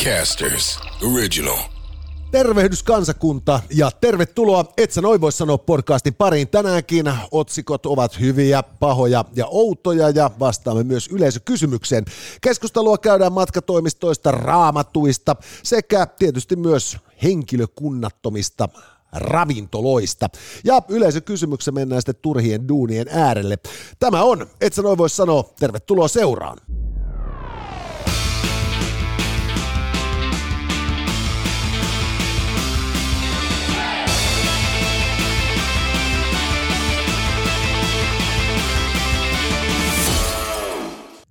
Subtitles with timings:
[0.00, 0.80] Podcasters
[1.14, 1.58] Original.
[2.30, 6.48] Tervehdys kansakunta ja tervetuloa Et sä noin voi sanoa podcastin pariin.
[6.48, 12.04] Tänäänkin otsikot ovat hyviä, pahoja ja outoja ja vastaamme myös yleisökysymykseen.
[12.40, 18.68] Keskustelua käydään matkatoimistoista, raamatuista sekä tietysti myös henkilökunnattomista
[19.12, 20.28] ravintoloista.
[20.64, 23.58] Ja yleisökysymyksessä mennään sitten turhien duunien äärelle.
[23.98, 26.58] Tämä on, et sä noin voi sanoa, tervetuloa seuraan.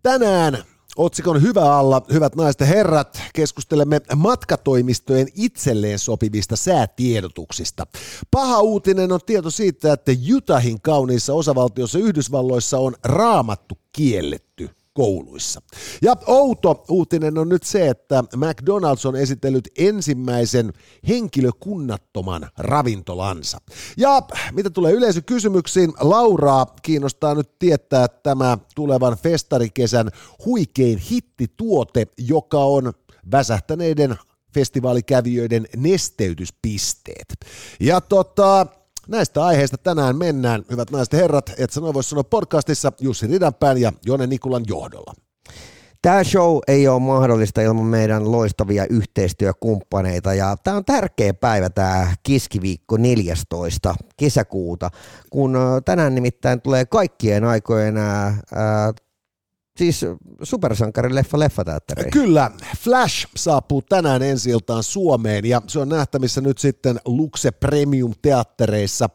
[0.09, 0.63] Tänään
[0.97, 7.87] otsikon hyvä alla, hyvät naiset ja herrat, keskustelemme matkatoimistojen itselleen sopivista säätiedotuksista.
[8.31, 14.69] Paha uutinen on tieto siitä, että Utahin kauniissa osavaltiossa Yhdysvalloissa on raamattu kielletty
[14.99, 15.62] kouluissa.
[16.02, 20.73] Ja outo uutinen on nyt se, että McDonald's on esitellyt ensimmäisen
[21.08, 23.58] henkilökunnattoman ravintolansa.
[23.97, 30.09] Ja mitä tulee yleisökysymyksiin, Lauraa kiinnostaa nyt tietää tämä tulevan festarikesän
[30.45, 32.94] huikein hittituote, joka on
[33.31, 34.16] väsähtäneiden
[34.53, 37.36] festivaalikävijöiden nesteytyspisteet.
[37.80, 38.67] Ja tota,
[39.09, 43.93] Näistä aiheista tänään mennään, hyvät naiset herrat, et sä voisi sanoa podcastissa Jussi Ridanpään ja
[44.05, 45.13] Jone Nikulan johdolla.
[46.01, 52.13] Tämä show ei ole mahdollista ilman meidän loistavia yhteistyökumppaneita ja tämä on tärkeä päivä tämä
[52.23, 53.95] keskiviikko 14.
[54.17, 54.89] kesäkuuta,
[55.29, 58.38] kun tänään nimittäin tulee kaikkien aikojen ää,
[59.80, 60.05] siis
[60.44, 62.11] supersankarileffa leffateattereihin.
[62.11, 64.49] Kyllä, Flash saapuu tänään ensi
[64.81, 69.09] Suomeen ja se on nähtävissä nyt sitten Luxe Premium teattereissa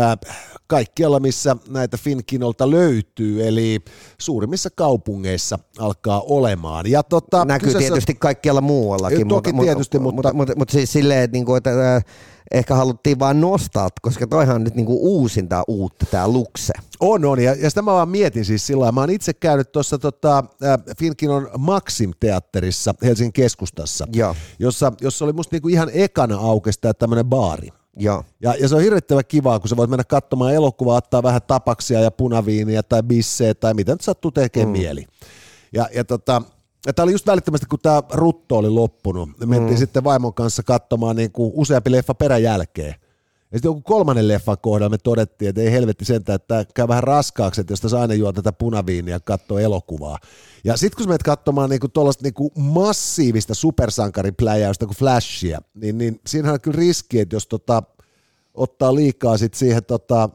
[0.00, 0.18] äh,
[0.66, 3.80] kaikkialla, missä näitä Finkinolta löytyy, eli
[4.18, 6.90] suurimmissa kaupungeissa alkaa olemaan.
[6.90, 7.88] Ja tota, Näkyy kyseessä...
[7.88, 9.28] tietysti kaikkialla muuallakin.
[9.28, 10.14] Toki mutta, tietysti, mutta...
[10.14, 12.04] Mutta, mutta, mutta siis silleen, että, niin kuin, että äh,
[12.52, 16.72] ehkä haluttiin vaan nostaa, koska toihan on nyt niinku uusinta uutta tämä Luxe.
[17.00, 19.98] On, on, ja, ja sitä mä vaan mietin siis sillä Mä oon itse käynyt tuossa
[19.98, 24.34] tota, äh, Finkinon Maxim-teatterissa Helsingin keskustassa, ja.
[24.58, 27.68] Jossa, jossa oli musta niinku ihan ekana aukesta tämmöinen baari.
[27.98, 28.24] Ja.
[28.40, 32.00] Ja, ja se on hirvittävän kivaa, kun sä voit mennä katsomaan elokuvaa, ottaa vähän tapaksia
[32.00, 34.78] ja punaviiniä tai bissejä tai mitä nyt sattuu tekemään mm.
[34.78, 35.06] mieli.
[35.72, 36.42] Ja, ja tota,
[36.86, 39.28] ja tämä oli just välittömästi, kun tämä rutto oli loppunut.
[39.40, 39.78] Me mentiin mm.
[39.78, 42.94] sitten vaimon kanssa katsomaan niin kuin useampi leffa peräjälkeen.
[43.54, 47.02] Ja sitten joku kolmannen leffan kohdalla me todettiin, että ei helvetti sentään, että käy vähän
[47.02, 50.18] raskaaksi, että jos tässä aina juo tätä punaviiniä ja katsoo elokuvaa.
[50.64, 56.54] Ja sitten kun menet katsomaan niinku tuollaista niinku massiivista supersankaripläjäystä kuin Flashia, niin, niin siinähän
[56.54, 57.82] on kyllä riski, että jos tota,
[58.54, 60.28] ottaa liikaa sit siihen tota,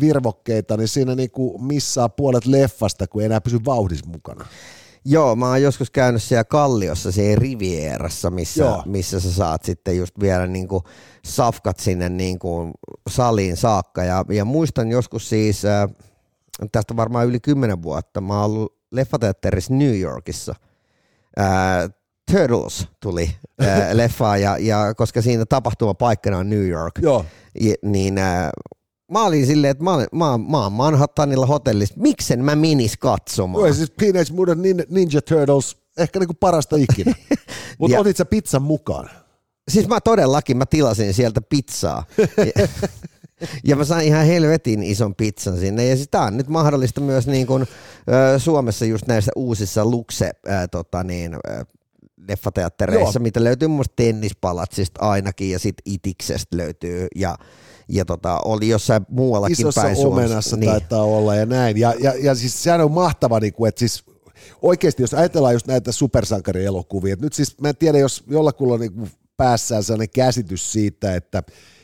[0.00, 4.46] virvokkeita, niin siinä niinku missaa puolet leffasta, kun ei enää pysy vauhdissa mukana.
[5.08, 10.20] Joo, mä oon joskus käynyt siellä Kalliossa, siellä Rivierassa, missä, missä sä saat sitten just
[10.20, 10.82] vielä niin kuin
[11.24, 12.72] safkat sinne niin kuin
[13.08, 14.04] saliin saakka.
[14.04, 15.88] Ja, ja muistan joskus siis, äh,
[16.72, 20.54] tästä varmaan yli kymmenen vuotta, mä oon ollut leffateatterissa New Yorkissa.
[21.40, 21.90] Äh,
[22.32, 23.30] Turtles tuli
[23.62, 25.44] äh, leffaa, ja, ja koska siinä
[25.98, 27.24] paikkana on New York, Joo.
[27.82, 28.48] Niin äh,
[29.12, 33.64] mä olin silleen, että mä, olin, mä, mä oon Manhattanilla hotellissa, miksen mä minis katsomaan?
[33.64, 37.14] Joo, siis Teenage Mutant Ninja Turtles, ehkä niinku parasta ikinä.
[37.78, 39.10] Mutta otit sä pizzan mukaan?
[39.70, 42.04] Siis mä todellakin, mä tilasin sieltä pizzaa.
[42.36, 42.68] ja,
[43.68, 45.86] ja mä sain ihan helvetin ison pizzan sinne.
[45.86, 47.62] Ja siis tää on nyt mahdollista myös niin kuin,
[48.34, 49.82] ö, Suomessa just näissä uusissa
[50.46, 51.64] ö, tota niin, ö,
[52.28, 53.22] leffateattereissa, Joo.
[53.22, 57.36] mitä löytyy muassa tennispalatsista ainakin ja sitten Itiksestä löytyy ja
[57.88, 60.70] ja tota, oli jossain muuallakin Isossa päin omenassa niin.
[60.70, 61.76] taitaa olla ja näin.
[61.76, 64.04] Ja, ja, ja siis sehän on mahtava, niin kuin, että siis
[64.62, 68.80] oikeasti jos ajatellaan just näitä supersankarielokuvia, että nyt siis mä en tiedä, jos jollakulla on
[68.80, 71.42] niin päässään sellainen käsitys siitä, että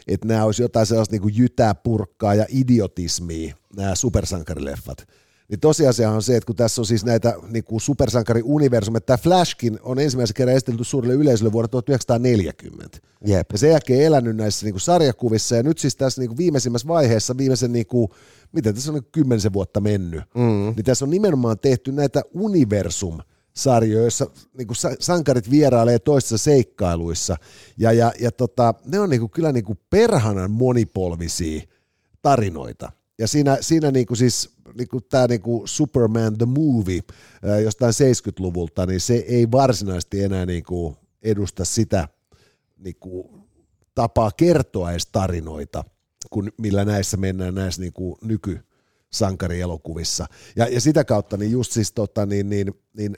[0.08, 5.06] että nämä olisi jotain sellaista niin kuin jytää, purkkaa ja idiotismia, nämä supersankarileffat
[5.52, 9.78] niin tosiasia on se, että kun tässä on siis näitä niin kuin supersankari-universumia, tämä Flashkin
[9.82, 12.98] on ensimmäisen kerran esitelty suurelle yleisölle vuonna 1940.
[13.26, 13.52] Jep.
[13.52, 16.88] Ja sen jälkeen elänyt näissä niin kuin sarjakuvissa, ja nyt siis tässä niin kuin viimeisimmässä
[16.88, 18.08] vaiheessa, viimeisen, niin kuin,
[18.52, 20.72] miten tässä on niin kymmenisen vuotta mennyt, mm.
[20.76, 23.18] niin tässä on nimenomaan tehty näitä universum
[23.54, 24.26] sarjoja, joissa
[24.58, 27.36] niin kuin sankarit vierailee toisissa seikkailuissa,
[27.76, 31.62] ja, ja, ja tota, ne on niin kuin, kyllä niin kuin perhanan monipolvisia
[32.22, 32.92] tarinoita.
[33.18, 37.00] Ja siinä, siinä niin kuin siis niin kuin tämä niin kuin Superman the Movie
[37.64, 42.08] jostain 70-luvulta, niin se ei varsinaisesti enää niin kuin edusta sitä
[42.78, 43.42] niin kuin
[43.94, 45.84] tapaa kertoa edes tarinoita,
[46.30, 50.26] kun millä näissä mennään näissä niin kuin nykysankarielokuvissa.
[50.56, 53.16] Ja, ja sitä kautta niin just siis tota, niin, niin niin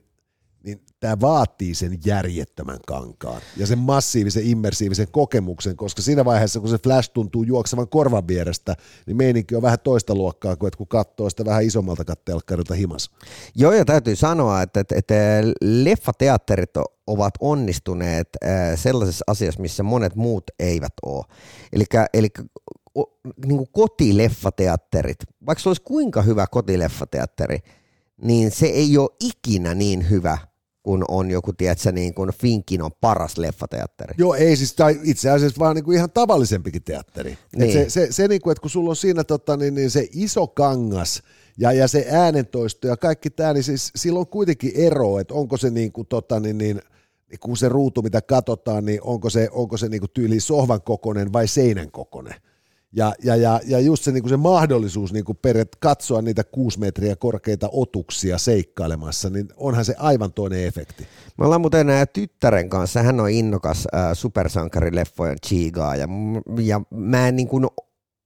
[1.05, 6.79] tämä vaatii sen järjettömän kankaan ja sen massiivisen immersiivisen kokemuksen, koska siinä vaiheessa, kun se
[6.79, 8.75] Flash tuntuu juoksevan korvan vierestä,
[9.07, 13.11] niin meininki on vähän toista luokkaa kuin, että kun katsoo sitä vähän isommalta kattelkkarilta himas.
[13.55, 15.15] Joo, ja täytyy sanoa, että, että, että
[15.61, 16.71] leffateatterit
[17.07, 18.29] ovat onnistuneet
[18.75, 21.25] sellaisessa asiassa, missä monet muut eivät ole.
[22.15, 22.29] Eli
[23.47, 27.59] niin kotileffateatterit, vaikka se olisi kuinka hyvä kotileffateatteri,
[28.23, 30.39] niin se ei ole ikinä niin hyvä
[30.85, 34.15] kun on joku, tiedätkö, niin kuin Finkin on paras leffateatteri.
[34.19, 37.39] Joo, ei siis, tai itse asiassa vaan niin kuin ihan tavallisempikin teatteri.
[37.57, 37.73] Niin.
[37.73, 40.47] se, se, se niin kuin, että kun sulla on siinä tota, niin, niin se iso
[40.47, 41.23] kangas
[41.59, 45.57] ja, ja se äänentoisto ja kaikki tämä, niin siis sillä on kuitenkin ero, että onko
[45.57, 46.81] se niin kuin, tota, niin, niin,
[47.31, 50.83] niin kun se ruutu, mitä katsotaan, niin onko se, onko se niin kuin tyyli sohvan
[50.83, 52.35] kokonen vai seinän kokonen.
[52.97, 56.45] Ja, ja, ja, ja just se, niin kuin se mahdollisuus niin kuin peret, katsoa niitä
[56.45, 61.07] kuusi metriä korkeita otuksia seikkailemassa, niin onhan se aivan toinen efekti.
[61.39, 66.09] Me ollaan muuten tyttären kanssa, hän on innokas äh, supersankarileffojen chigaa ja,
[66.61, 67.67] ja mä en niin kuin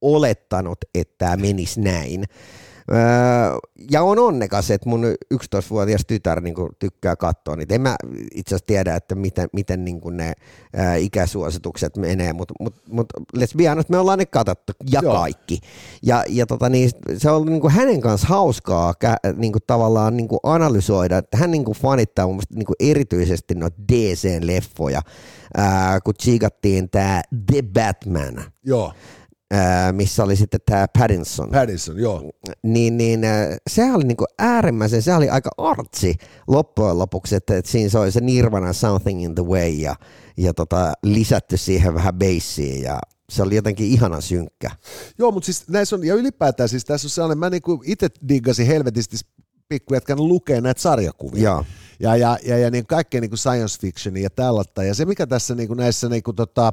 [0.01, 2.25] olettanut, että tämä menisi näin.
[2.93, 3.59] Öö,
[3.91, 5.05] ja on onnekas, että mun
[5.35, 7.75] 11-vuotias tytär niin tykkää katsoa niitä.
[7.75, 7.97] En mä
[8.35, 10.33] itse asiassa tiedä, että miten, miten niin ne
[10.77, 13.07] ää, ikäsuositukset menee, mutta mut, mut,
[13.37, 15.15] let's be honest, me ollaan ne katsottu ja Joo.
[15.15, 15.61] kaikki.
[16.03, 18.95] Ja, ja tota, niin, se on niin hänen kanssa hauskaa
[19.37, 25.01] niin tavallaan niin analysoida, että hän niin fanittaa mun mielestä, niin erityisesti noita DC-leffoja,
[25.57, 28.45] ää, kun tsiikattiin tämä The Batman.
[28.65, 28.93] Joo
[29.93, 31.51] missä oli sitten tämä Paddinson.
[31.51, 32.33] Paddinson, joo.
[32.63, 33.21] Niin, niin
[33.71, 36.15] sehän oli niinku äärimmäisen, se oli aika artsi
[36.49, 39.95] loppujen lopuksi, että, että siinä se oli se Nirvana Something in the Way ja,
[40.37, 42.99] ja tota, lisätty siihen vähän bassia ja
[43.31, 44.71] se oli jotenkin ihana synkkä.
[45.19, 48.67] Joo, mutta siis näissä on, ja ylipäätään siis tässä on sellainen, mä niinku itse diggasin
[48.67, 49.17] helvetisti
[49.69, 51.43] pikkujätkän lukee näitä sarjakuvia.
[51.43, 51.65] Joo.
[52.01, 54.85] Ja, ja, ja, ja niin kaikkea niin kuin science fictionia ja tällaista.
[54.85, 56.73] Ja se, mikä tässä niin kuin näissä niin kuin tota,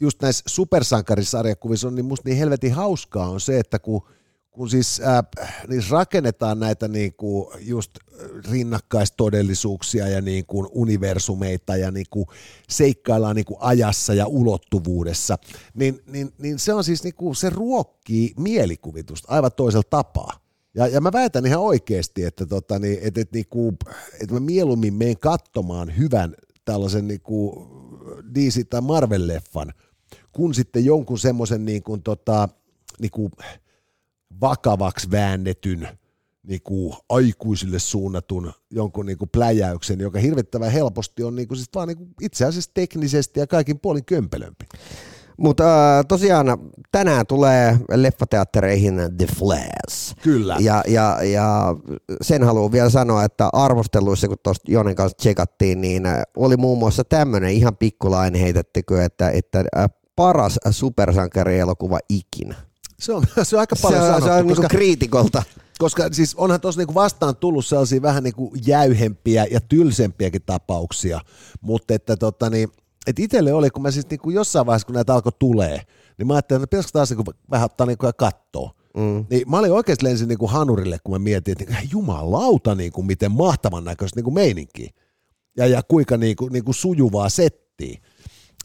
[0.00, 4.02] just näissä supersankarisarjakuvissa on niin musta niin helvetin hauskaa on se, että kun,
[4.50, 5.24] kun siis äh,
[5.68, 7.90] niin rakennetaan näitä niin kuin just
[8.50, 12.26] rinnakkaistodellisuuksia ja niin kuin universumeita ja niin kuin
[12.68, 15.38] seikkaillaan niin kuin ajassa ja ulottuvuudessa,
[15.74, 20.44] niin, niin, niin se on siis niin kuin, se ruokkii mielikuvitusta aivan toisella tapaa.
[20.74, 23.76] Ja, ja mä väitän ihan oikeasti, että, tota, niin, että, että, niin kuin,
[24.20, 27.52] että mä mieluummin menen katsomaan hyvän tällaisen niin kuin
[28.38, 29.72] DC- tai Marvel-leffan,
[30.34, 32.48] kun sitten jonkun semmoisen niin kuin, tota,
[33.00, 33.32] niin kuin
[34.40, 35.88] vakavaksi väännetyn
[36.46, 41.68] niin kuin aikuisille suunnatun jonkun niin kuin pläjäyksen, joka hirvittävän helposti on niin kuin, siis
[41.74, 44.64] vaan niin kuin itse asiassa teknisesti ja kaikin puolin kömpelömpi.
[45.38, 46.46] Mutta äh, tosiaan
[46.92, 50.16] tänään tulee leffateattereihin The Flash.
[50.22, 50.56] Kyllä.
[50.60, 51.76] Ja, ja, ja
[52.22, 56.02] sen haluan vielä sanoa, että arvosteluissa, kun tuosta Jonen kanssa tsekattiin, niin
[56.36, 59.84] oli muun muassa tämmöinen ihan pikkulainen heitettekö, että, että äh,
[60.16, 62.54] paras supersankarielokuva ikinä.
[62.98, 64.26] Se on, se on aika paljon se, sanottu.
[64.26, 65.42] Se on niinku koska, kriitikolta.
[65.78, 71.20] Koska siis onhan tuossa niinku vastaan tullut sellaisia vähän niinku jäyhempiä ja tylsempiäkin tapauksia,
[71.60, 72.68] mutta että tota niin,
[73.06, 75.80] et itselle oli, kun mä siis niinku jossain vaiheessa, kun näitä alkoi tulee,
[76.18, 78.70] niin mä ajattelin, että pitäisikö taas niinku vähän ottaa niinku kattoa.
[78.96, 79.26] Mm.
[79.30, 83.32] Niin mä olin oikeasti lensin niinku hanurille, kun mä mietin, että niinku, jumalauta, niinku, miten
[83.32, 84.90] mahtavan näköistä niinku meininki.
[85.56, 87.98] Ja, ja kuinka niinku, niinku sujuvaa settiä.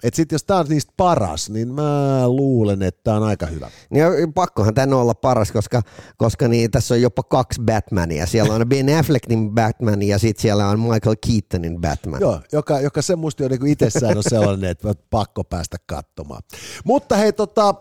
[0.04, 3.70] Et sit jos tää on niistä paras, niin mä luulen, että tää on aika hyvä.
[3.90, 5.82] Niin pakkohan tän olla paras, koska,
[6.18, 8.26] koska niin, tässä on jopa kaksi Batmania.
[8.26, 12.22] Siellä on Ben Affleckin Batman ja sitten siellä on Michael Keatonin Batman.
[12.22, 16.44] Joo, joka, joka se musta jo niinku itsessään on sellainen, että pakko päästä katsomaan.
[16.84, 17.76] Mutta hei, tota,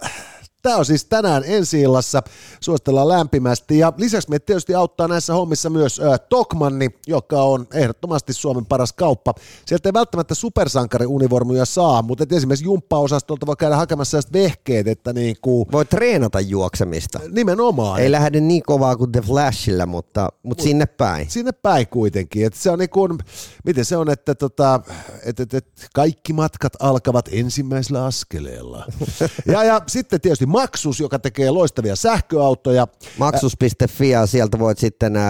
[0.62, 2.22] Tämä on siis tänään ensi illassa.
[2.60, 3.78] Suositellaan lämpimästi.
[3.78, 8.92] Ja lisäksi me tietysti auttaa näissä hommissa myös äh, Tokmanni, joka on ehdottomasti Suomen paras
[8.92, 9.34] kauppa.
[9.66, 15.66] Sieltä ei välttämättä supersankari-univormuja saa, mutta esimerkiksi jumppaosastolta voi käydä hakemassa sellaiset vehkeet, että niinku...
[15.72, 17.20] Voi treenata juoksemista.
[17.30, 18.00] Nimenomaan.
[18.00, 21.30] Ei lähde niin kovaa kuin The Flashilla, mutta, mutta sinne päin.
[21.30, 22.46] Sinne päin kuitenkin.
[22.46, 23.18] Että se on niin kuin,
[23.64, 24.80] miten se on, että tota,
[25.24, 28.86] et, et, et, kaikki matkat alkavat ensimmäisellä askeleella.
[29.52, 32.86] ja, ja sitten tietysti Maksus, joka tekee loistavia sähköautoja.
[33.18, 35.22] Maksus.fi ja sieltä voit sitten äh,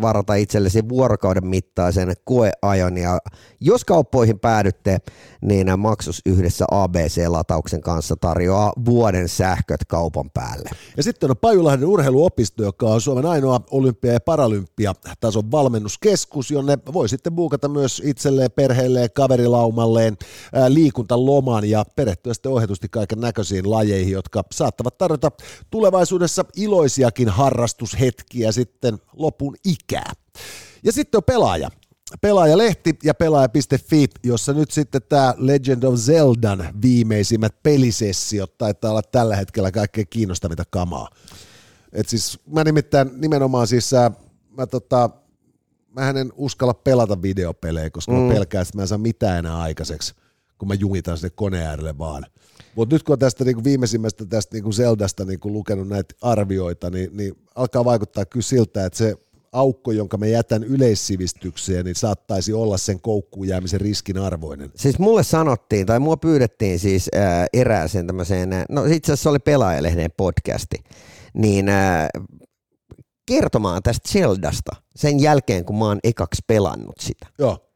[0.00, 3.18] varata itsellesi vuorokauden mittaisen koeajon ja
[3.60, 4.98] jos kauppoihin päädytte,
[5.42, 10.70] niin Maksus yhdessä ABC-latauksen kanssa tarjoaa vuoden sähköt kaupan päälle.
[10.96, 16.78] Ja sitten on Pajulahden urheiluopisto, joka on Suomen ainoa olympia- ja paralympia tason valmennuskeskus, jonne
[16.92, 20.16] voi sitten buukata myös itselleen, perheelleen, kaverilaumalleen
[20.68, 25.30] liikuntaloman ja perehtyä sitten ohjatusti kaiken näköisiin lajeihin, jotka saattavat tarjota
[25.70, 30.12] tulevaisuudessa iloisiakin harrastushetkiä sitten lopun ikää.
[30.84, 31.70] Ja sitten on pelaaja.
[32.20, 39.36] pelaajalehti ja pelaaja.fi, jossa nyt sitten tämä Legend of Zeldan viimeisimmät pelisessiot taitaa olla tällä
[39.36, 41.08] hetkellä kaikkein kiinnostavinta kamaa.
[41.92, 44.12] Et siis mä nimittäin nimenomaan siis äh,
[44.50, 45.10] mä tota,
[45.96, 48.18] mä en uskalla pelata videopelejä, koska mm.
[48.18, 50.14] mä pelkään, että mä en saa mitään enää aikaiseksi,
[50.58, 52.26] kun mä jumitan sinne koneen äärelle vaan.
[52.74, 57.16] Mutta nyt kun on tästä niinku viimeisimmästä tästä niinku Zeldasta niinku lukenut näitä arvioita, niin,
[57.16, 59.16] niin alkaa vaikuttaa kyllä siltä, että se
[59.52, 64.70] aukko, jonka mä jätän yleissivistykseen, niin saattaisi olla sen koukkuun jäämisen riskin arvoinen.
[64.74, 69.38] Siis mulle sanottiin, tai mua pyydettiin siis äh, erääseen tämmöiseen, no itse asiassa se oli
[69.38, 70.76] Pelaajalehden podcasti,
[71.34, 72.08] niin äh,
[73.26, 77.26] kertomaan tästä Zeldasta sen jälkeen, kun mä oon ekaksi pelannut sitä.
[77.38, 77.71] Joo.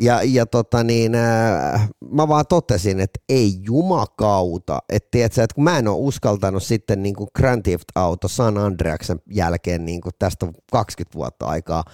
[0.00, 5.78] Ja, ja tota niin, äh, mä vaan totesin, että ei jumakauta, että, että kun mä
[5.78, 10.46] en ole uskaltanut sitten niin kuin Grand Theft Auto San Andreaksen jälkeen niin kuin tästä
[10.72, 11.84] 20 vuotta aikaa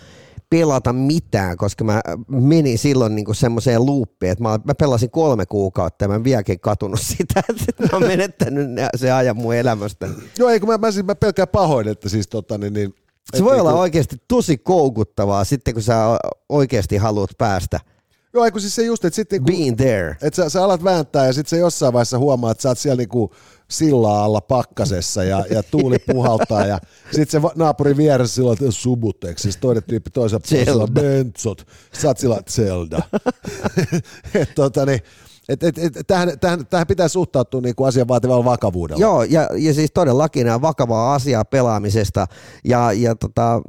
[0.52, 6.04] pelata mitään, koska mä menin silloin niin semmoiseen luuppiin, että mä, mä pelasin kolme kuukautta
[6.04, 10.08] ja mä en vieläkin katunut sitä, että mä oon menettänyt se ajan mun elämästä.
[10.38, 12.94] Joo, ei kun mä, mä, siis, mä pelkään pahoin, että siis tota niin, niin
[13.34, 13.80] se voi olla kun...
[13.80, 17.80] oikeasti tosi koukuttavaa sitten, kun sä oikeasti haluat päästä–
[18.34, 20.16] Joo, kun siis se just, että sitten kun, Being there.
[20.22, 22.96] Että sä, sä alat vääntää ja sitten se jossain vaiheessa huomaa, että sä oot siellä
[22.96, 23.34] niinku
[23.70, 26.78] sillaa alla pakkasessa ja, ja tuuli puhaltaa ja
[27.12, 32.18] sitten se naapuri vieressä silloin, että subutteeksi, siis toinen tyyppi toisella puolella bentsot, sä oot
[32.18, 33.02] sillä Zelda.
[34.34, 35.00] et, tota, niin,
[35.48, 39.00] et, et, et, tähän, tähän, tähän pitää suhtautua niin kuin asian vaativalla vakavuudella.
[39.00, 42.26] Joo, ja, ja siis todellakin nämä vakavaa asiaa pelaamisesta
[42.64, 43.62] ja, ja tota,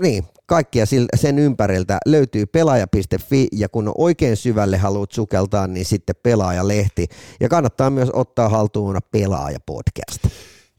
[0.00, 0.84] niin, kaikkia
[1.16, 7.06] sen ympäriltä löytyy pelaaja.fi ja kun oikein syvälle haluat sukeltaa, niin sitten pelaajalehti.
[7.40, 10.24] Ja kannattaa myös ottaa haltuun pelaaja podcast.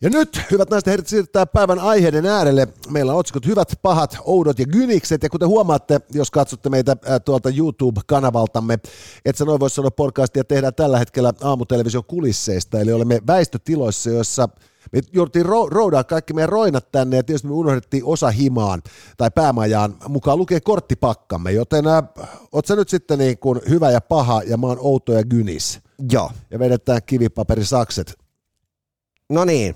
[0.01, 2.67] Ja nyt, hyvät naiset herrat, siirrytään päivän aiheiden äärelle.
[2.89, 5.23] Meillä on otsikot hyvät, pahat, oudot ja gynikset.
[5.23, 8.73] Ja kuten huomaatte, jos katsotte meitä tuolta YouTube-kanavaltamme,
[9.25, 12.79] että se noin voisi sanoa podcastia tehdään tällä hetkellä aamutelevision kulisseista.
[12.79, 14.49] Eli olemme väistötiloissa, joissa
[14.91, 18.81] me jouduttiin ro- roudaa kaikki meidän roinat tänne ja tietysti me unohdettiin osa himaan
[19.17, 22.03] tai päämajaan mukaan lukee korttipakkamme, joten äh,
[22.51, 25.79] oot sä nyt sitten niin kuin hyvä ja paha ja mä oon outo ja gynis.
[26.11, 26.31] Joo.
[26.51, 28.17] Ja vedetään kivipaperisakset.
[29.29, 29.75] No niin.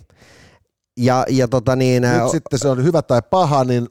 [1.00, 3.88] Ja, ja tota niin, Nyt ä, sitten se on hyvä tai paha, niin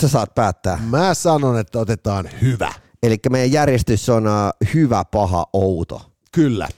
[0.00, 0.78] sä saat päättää.
[0.90, 2.72] Mä sanon, että otetaan hyvä.
[3.02, 4.24] Eli meidän järjestys on
[4.74, 6.12] hyvä, paha, outo.
[6.32, 6.68] Kyllä.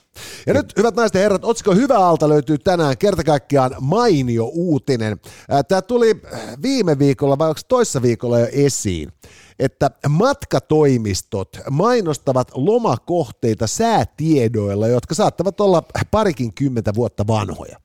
[0.47, 5.19] Ja nyt, hyvät naiset ja herrat, otsikko Hyvä alta löytyy tänään kerta kaikkiaan mainio uutinen.
[5.67, 6.21] Tämä tuli
[6.61, 9.11] viime viikolla vai onko toissa viikolla jo esiin,
[9.59, 17.77] että matkatoimistot mainostavat lomakohteita säätiedoilla, jotka saattavat olla parikin kymmentä vuotta vanhoja.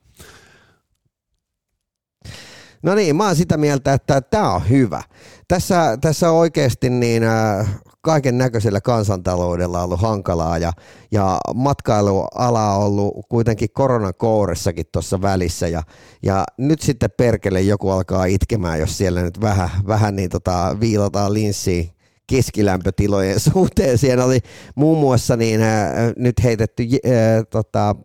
[2.83, 5.03] No niin, mä oon sitä mieltä, että tämä on hyvä.
[5.47, 10.73] Tässä, tässä oikeasti niin, äh, kaiken näköisellä kansantaloudella ollut hankalaa ja,
[11.11, 15.83] ja matkailuala on ollut kuitenkin koronan kouressakin tuossa välissä ja,
[16.23, 21.33] ja nyt sitten perkele joku alkaa itkemään, jos siellä nyt vähän, vähän niin tota, viilataan
[21.33, 21.89] linssiin
[22.27, 23.97] keskilämpötilojen suhteen.
[23.97, 24.39] Siellä oli
[24.75, 27.95] muun muassa niin, äh, nyt heitetty, äh, tota,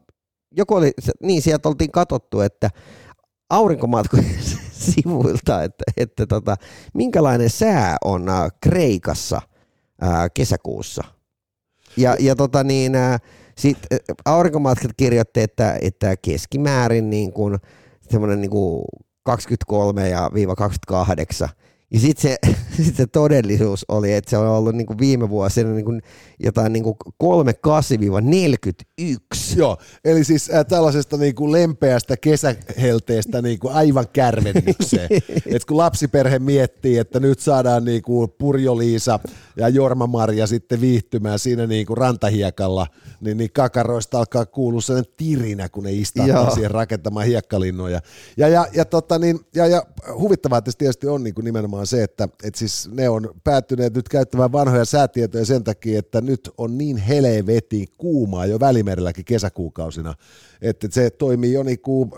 [0.56, 2.70] joku oli, niin sieltä oltiin katsottu, että
[3.50, 4.38] aurinkomatkojen
[4.92, 6.56] sivuilta, että, että tota,
[6.94, 9.42] minkälainen sää on äh, Kreikassa–
[10.00, 11.02] ää, kesäkuussa.
[11.96, 12.92] Ja, ja tota niin,
[13.58, 13.78] sit
[14.24, 17.56] aurinkomatkat kirjoitti, että, että keskimäärin niin kuin,
[18.10, 18.84] semmoinen niin kuin
[19.22, 21.48] 23 ja viiva 28
[21.92, 22.36] ja sitten se,
[22.84, 25.92] sit se todellisuus oli, että se on ollut niinku viime vuosina niinku
[26.38, 27.28] jotain niinku 38-41.
[29.56, 35.08] Joo, eli siis äh, tällaisesta niinku lempeästä kesähelteestä niinku aivan kärvennykseen.
[35.54, 39.20] Et kun lapsiperhe miettii, että nyt saadaan niinku Purjo-Liisa
[39.56, 42.86] ja Jorma-Maria sitten viihtymään siinä niinku rantahiekalla,
[43.20, 48.00] niin, niin kakaroista alkaa kuulua sellainen tirinä, kun ne istaa siihen rakentamaan hiekkalinnoja.
[48.36, 49.82] Ja, ja, ja, tota niin, ja, ja
[50.18, 54.52] huvittavaa tietysti on niinku nimenomaan nimenomaan se, että, että siis ne on päättyneet nyt käyttämään
[54.52, 60.14] vanhoja säätietoja sen takia, että nyt on niin helvetin kuumaa jo välimerelläkin kesäkuukausina,
[60.60, 62.10] että se toimii jo niin kuin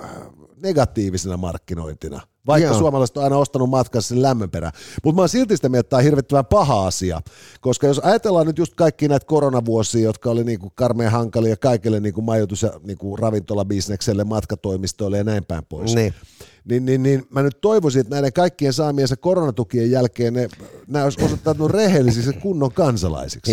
[0.63, 2.79] negatiivisena markkinointina, vaikka Joo.
[2.79, 4.73] suomalaiset on aina ostanut matkassa sen lämmön perään.
[5.05, 7.21] Mutta mä oon silti sitä mieltä, että tämä on hirvittävän paha asia,
[7.61, 12.23] koska jos ajatellaan nyt just kaikki näitä koronavuosia, jotka oli niinku karmeen hankalia kaikille niinku
[12.23, 16.15] majoitus- ja niinku ravintolabisnekselle, matkatoimistoille ja näin päin pois, niin.
[16.65, 20.49] Niin, niin, niin mä nyt toivoisin, että näiden kaikkien saamiensa koronatukien jälkeen ne,
[20.89, 23.53] nämä olisi osoittautunut rehellisiksi kunnon kansalaisiksi.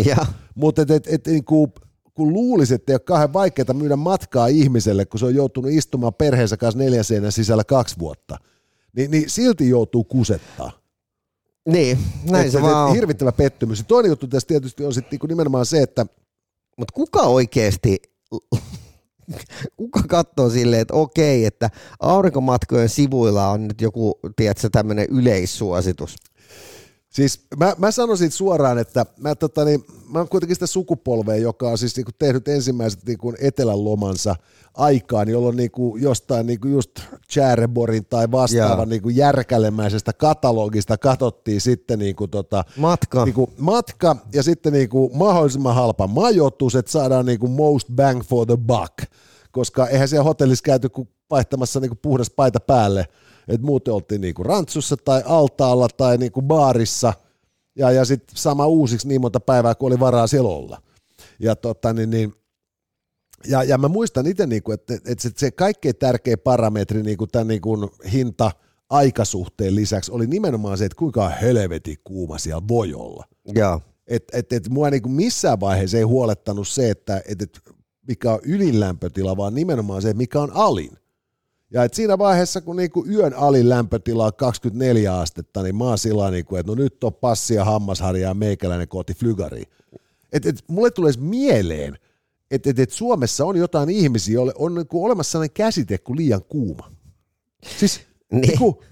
[0.54, 1.72] Mutta et, et, et, niin kuin,
[2.14, 6.14] kun luulisi, että ei ole kauhean vaikeaa myydä matkaa ihmiselle, kun se on joutunut istumaan
[6.14, 8.38] perheensä kanssa neljän seinän sisällä kaksi vuotta,
[8.98, 10.72] niin, niin silti joutuu kusettaa.
[11.68, 11.98] Niin,
[12.30, 12.94] näin Et- se et- vaan on.
[12.94, 13.78] Hirvittävä pettymys.
[13.78, 16.06] Ja toinen juttu tässä tietysti on sitten niinku nimenomaan se, että
[16.78, 17.98] Mutta kuka oikeasti,
[19.76, 26.16] kuka katsoo silleen, että okei, että aurinkomatkojen sivuilla on nyt joku, tiedätkö, tämmöinen yleissuositus.
[27.08, 31.68] Siis mä, mä sanoisin suoraan, että mä, tota, niin, mä oon kuitenkin sitä sukupolvea, joka
[31.68, 34.36] on siis niinku tehnyt ensimmäiset niinku etelän lomansa
[34.74, 36.90] aikaan, jolloin niinku jostain niinku just
[37.32, 38.86] Chäreborin tai vastaavan Jaa.
[38.86, 43.24] niinku järkälemäisestä katalogista katsottiin sitten niinku tota, Matka.
[43.24, 48.56] niinku matka ja sitten niinku mahdollisimman halpa majoitus, että saadaan niinku most bang for the
[48.56, 49.12] buck,
[49.52, 53.08] koska eihän siellä hotellissa käyty kuin vaihtamassa niinku puhdas paita päälle,
[53.48, 57.12] että muuten oltiin niinku rantsussa tai altaalla tai niinku baarissa
[57.76, 60.82] ja, ja sitten sama uusiksi niin monta päivää kuin oli varaa siellä olla.
[61.38, 62.32] Ja, tota, niin, niin,
[63.46, 67.48] ja, ja mä muistan itse, niinku, että, että se, se kaikkein tärkein parametri niinku tämän
[67.48, 68.50] niinku hinta
[68.90, 73.24] aikasuhteen lisäksi oli nimenomaan se, että kuinka helvetin kuuma siellä voi olla.
[73.54, 73.80] Joo.
[74.06, 77.60] Et, et, et mua niinku missään vaiheessa ei huolettanut se, että et, et
[78.08, 78.80] mikä on ylin
[79.36, 80.98] vaan nimenomaan se, mikä on alin.
[81.70, 85.98] Ja et siinä vaiheessa, kun niinku yön alin lämpötila on 24 astetta, niin mä oon
[85.98, 89.66] sillä niinku, että no nyt on passi ja hammasharja ja meikäläinen kooti flygariin.
[90.32, 91.98] Et, et, mulle tulee mieleen,
[92.50, 96.44] että et, et Suomessa on jotain ihmisiä, joille on niinku olemassa sellainen käsite kuin liian
[96.48, 96.90] kuuma.
[97.78, 98.00] Siis
[98.32, 98.40] Niin.
[98.40, 98.82] niinku,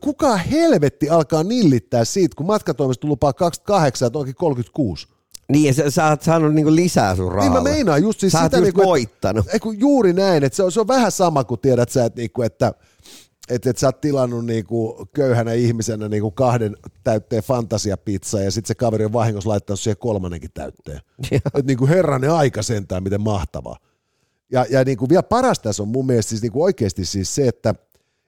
[0.00, 5.08] kuka helvetti alkaa nillittää siitä, kun matkatoimisto lupaa 28 että onkin 36.
[5.50, 7.58] Niin, ja sä, sä oot saanut niinku lisää sun Niin rahalle.
[7.58, 9.46] mä meinaan just siis Sä sitä, just niinku, voittanut.
[9.52, 12.20] ei kun juuri näin, että se on, se on vähän sama kuin tiedät sä, että,
[12.20, 12.72] niinku, että
[13.50, 18.74] että et sä oot tilannut niinku köyhänä ihmisenä niinku kahden täytteen fantasiapizzaa ja sitten se
[18.74, 21.00] kaveri on vahingossa laittanut siihen kolmannenkin täytteen.
[21.32, 23.76] että niinku herranen aika sentään, miten mahtavaa.
[24.52, 27.74] Ja, ja niinku vielä paras tässä on mun mielestä siis niinku oikeasti siis se, että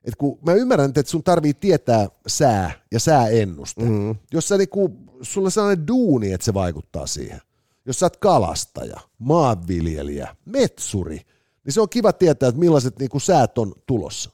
[0.04, 3.82] et kun mä ymmärrän, että sun tarvii tietää sää ja sääennuste.
[3.82, 4.16] Mm.
[4.32, 7.40] Jos sä niinku, sulla on sellainen duuni, että se vaikuttaa siihen.
[7.86, 11.20] Jos sä oot kalastaja, maanviljelijä, metsuri,
[11.64, 14.30] niin se on kiva tietää, että millaiset niinku säät on tulossa.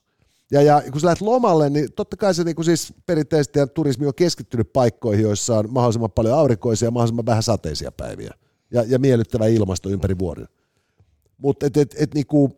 [0.51, 4.07] Ja, ja kun sä lähdet lomalle, niin totta kai se niinku siis perinteisesti ja turismi
[4.07, 8.31] on keskittynyt paikkoihin, joissa on mahdollisimman paljon aurinkoisia ja mahdollisimman vähän sateisia päiviä.
[8.71, 10.49] Ja, ja miellyttävä ilmasto ympäri vuoden.
[11.39, 12.57] Mutta et, et, et niinku,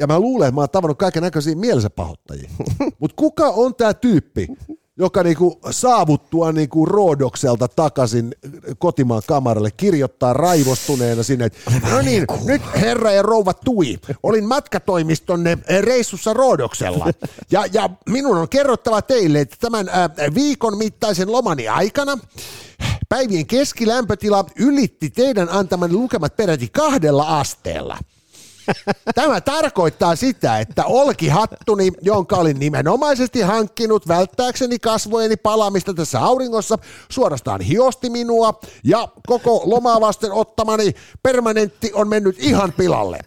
[0.00, 2.50] ja mä luulen, että mä oon tavannut kaiken näköisiä mielensä pahoittajia.
[3.00, 4.46] Mutta kuka on tämä tyyppi,
[4.96, 8.34] joka niinku saavuttua niinku Roodokselta takaisin
[8.78, 15.58] kotimaan kamaralle kirjoittaa raivostuneena sinne, että no niin, nyt herra ja rouva Tui, olin matkatoimistonne
[15.80, 17.06] reissussa Roodoksella
[17.50, 22.18] ja, ja minun on kerrottava teille, että tämän ää, viikon mittaisen lomani aikana
[23.08, 27.98] päivien keskilämpötila ylitti teidän antamanne lukemat peräti kahdella asteella.
[29.14, 37.60] Tämä tarkoittaa sitä, että olkihattuni, jonka olin nimenomaisesti hankkinut välttääkseni kasvojeni palamista tässä auringossa, suorastaan
[37.60, 43.18] hiosti minua ja koko lomaa vasten ottamani permanentti on mennyt ihan pilalle.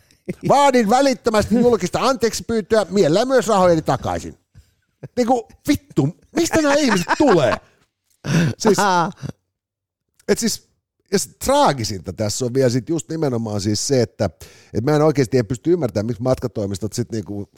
[0.48, 4.38] Vaadin välittömästi julkista anteeksi pyytöä, mielellään myös rahojeni takaisin.
[5.18, 7.58] Niinku vittu, mistä nämä ihmiset tulee?
[8.58, 8.78] Siis,
[10.28, 10.68] et siis,
[11.12, 14.30] ja sit traagisinta tässä on vielä sit just nimenomaan siis se, että
[14.74, 17.50] et mä en oikeasti en pysty ymmärtämään, miksi matkatoimistot sitten niinku,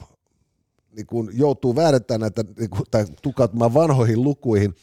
[0.96, 4.74] niinku joutuu väärentämään näitä niinku, tai tukautumaan vanhoihin lukuihin,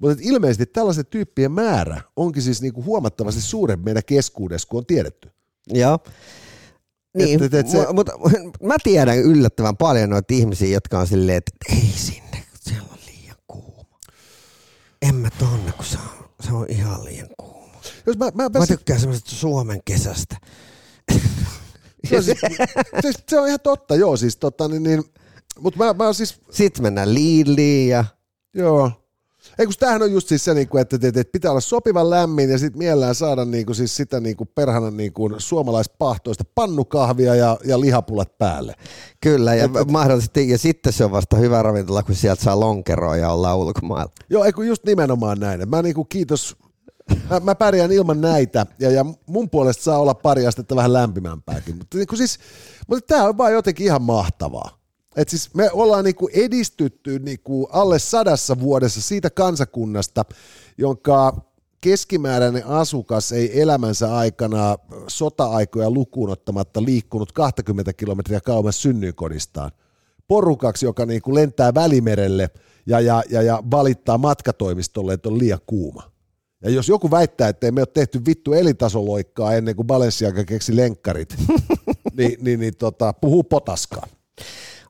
[0.00, 5.30] mutta ilmeisesti tällaisen tyyppien määrä onkin siis niinku huomattavasti suurempi meidän keskuudessa kuin on tiedetty.
[5.72, 5.98] Joo.
[7.18, 8.12] Niin, Et- et- et se- mu- mutta
[8.62, 13.36] mä tiedän yllättävän paljon noita ihmisiä, jotka on silleen, että ei sinne, siellä on liian
[13.46, 13.98] kuuma.
[15.02, 17.51] En mä tonne, kun se on, se on ihan liian kuuma.
[18.06, 20.36] Jos mä, mä, mä, Mä tykkään semmoisesta Suomen kesästä.
[22.08, 22.38] se, on siis,
[23.00, 25.04] siis, se on ihan totta, joo, siis tota, niin, niin,
[25.60, 28.04] mutta mä, mä siis Sitten mennään Lidliin ja
[28.54, 28.90] Joo.
[29.58, 32.50] Ei kun tämähän on just siis se, niinku, että, että, että pitää olla sopivan lämmin
[32.50, 38.38] ja sitten mielellään saada niinku, siis sitä niinku, perhana niinku, suomalaispahtoista pannukahvia ja, ja lihapulat
[38.38, 38.74] päälle.
[39.20, 43.30] kyllä, ja mahdollisesti, ja sitten se on vasta hyvä ravintola, kun sieltä saa lonkeroa ja
[43.30, 44.12] ollaan ulkomailla.
[44.30, 45.68] Joo, ei kun just nimenomaan näin.
[45.68, 46.56] Mä niinku, kiitos,
[47.30, 51.76] mä, mä pärjään ilman näitä ja, ja mun puolesta saa olla pari astetta vähän lämpimämpääkin.
[51.76, 52.38] Mutta, niinku, siis,
[52.88, 54.82] mutta tämä on vaan jotenkin ihan mahtavaa.
[55.16, 60.24] Et siis me ollaan niinku edistytty niinku alle sadassa vuodessa siitä kansakunnasta,
[60.78, 61.36] jonka
[61.80, 64.76] keskimääräinen asukas ei elämänsä aikana
[65.08, 69.70] sota-aikoja lukuun ottamatta liikkunut 20 kilometriä kauemmas synnyinkodistaan.
[70.28, 72.50] Porukaksi, joka niinku lentää välimerelle
[72.86, 76.11] ja, ja, ja, ja valittaa matkatoimistolle, että on liian kuuma.
[76.62, 81.36] Ja jos joku väittää, että me ole tehty vittu elintasoloikkaa ennen kuin Balenciaga keksi lenkkarit,
[82.16, 84.06] niin, niin, niin tota, puhuu potaskaa.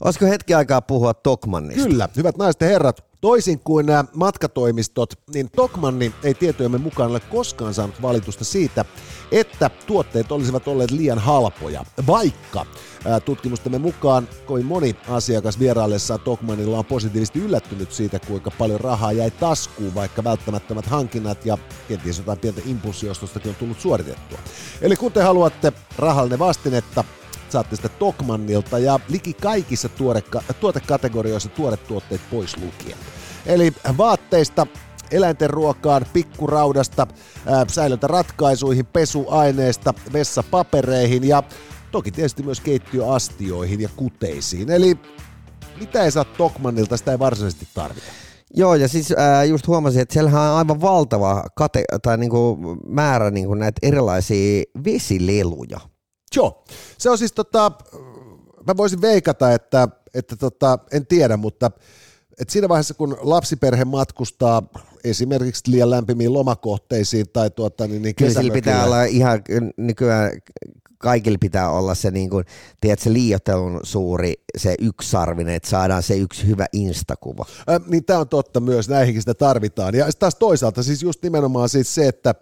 [0.04, 1.88] Olisiko hetki aikaa puhua Tokmannista?
[1.88, 7.20] Kyllä, hyvät naiset ja herrat, Toisin kuin nämä matkatoimistot, niin Tokmanni ei tietojemme mukaan ole
[7.20, 8.84] koskaan saanut valitusta siitä,
[9.32, 12.66] että tuotteet olisivat olleet liian halpoja, vaikka
[13.24, 19.30] tutkimustemme mukaan kovin moni asiakas vieraillessaan Tokmanilla on positiivisesti yllättynyt siitä, kuinka paljon rahaa jäi
[19.30, 24.38] taskuun, vaikka välttämättömät hankinnat ja kenties jotain pientä impulssiostostakin on tullut suoritettua.
[24.80, 27.04] Eli kun te haluatte rahallinen vastinetta,
[27.48, 29.88] saatte sitä Tokmannilta ja liki kaikissa
[30.60, 32.98] tuotekategorioissa tuoret tuotteet pois lukien.
[33.46, 34.66] Eli vaatteista
[35.10, 37.06] eläinten ruokaan, pikkuraudasta,
[37.68, 41.42] säilöntäratkaisuihin, pesuaineista, vessapapereihin ja
[41.92, 44.70] toki tietysti myös keittiöastioihin ja kuteisiin.
[44.70, 44.96] Eli
[45.80, 48.06] mitä ei saa Tokmannilta, sitä ei varsinaisesti tarvita.
[48.54, 53.30] Joo, ja siis äh, just huomasin, että siellähän on aivan valtava kate, tai niinku määrä
[53.30, 55.80] niinku näitä erilaisia vesileluja.
[56.36, 56.64] Joo,
[56.98, 57.72] se on siis tota,
[58.66, 61.70] mä voisin veikata, että, että tota, en tiedä, mutta
[62.38, 64.62] et siinä vaiheessa, kun lapsiperhe matkustaa
[65.04, 69.42] esimerkiksi liian lämpimiin lomakohteisiin tai tuota, niin, niin Kyllä sillä pitää olla ihan
[69.76, 70.32] nykyään
[71.02, 72.44] kaikilla pitää olla se, niin kuin,
[72.80, 77.46] tiedätkö, liiotelun suuri, se yksisarvinen, että saadaan se yksi hyvä instakuva.
[77.70, 79.94] Äh, niin tämä on totta myös, näihinkin sitä tarvitaan.
[79.94, 82.34] Ja taas toisaalta siis just nimenomaan siis se, että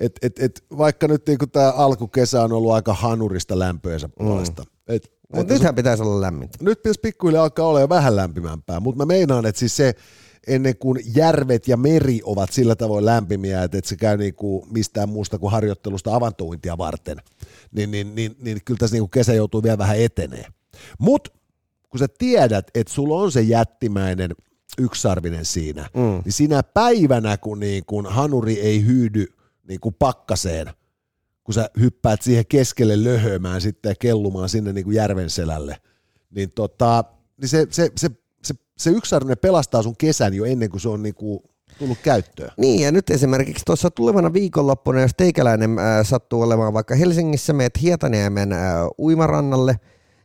[0.00, 4.94] et, et, et, vaikka nyt niin tämä alkukesä on ollut aika hanurista lämpöensä puolesta, mm.
[4.94, 6.58] et, mutta nythän pitäisi olla lämmintä.
[6.60, 9.94] Nyt pitäisi pikkuhiljaa alkaa olla jo vähän lämpimämpää, mutta mä meinaan, että siis se,
[10.46, 15.08] ennen kuin järvet ja meri ovat sillä tavoin lämpimiä, että et se käy niinku mistään
[15.08, 17.16] muusta kuin harjoittelusta avantointia varten,
[17.72, 20.44] niin, niin, niin, niin kyllä tässä niinku kesä joutuu vielä vähän etenee.
[20.98, 21.30] Mutta
[21.90, 24.30] kun sä tiedät, että sulla on se jättimäinen
[24.78, 26.22] yksarvinen siinä, mm.
[26.24, 29.26] niin sinä päivänä, kun, niin kun hanuri ei hyydy
[29.68, 30.66] niin kuin pakkaseen,
[31.44, 35.76] kun sä hyppäät siihen keskelle löhömään sitten ja kellumaan sinne niin kuin järven selälle,
[36.30, 37.04] niin, tota,
[37.40, 38.10] niin se, se, se
[38.78, 41.42] se yksarvinen pelastaa sun kesän jo ennen kuin se on niinku
[41.78, 42.50] tullut käyttöön.
[42.56, 47.82] Niin, ja nyt esimerkiksi tuossa tulevana viikonloppuna, jos teikäläinen äh, sattuu olemaan vaikka Helsingissä, meet
[47.82, 48.60] Hietaniemen äh,
[48.98, 49.80] uimarannalle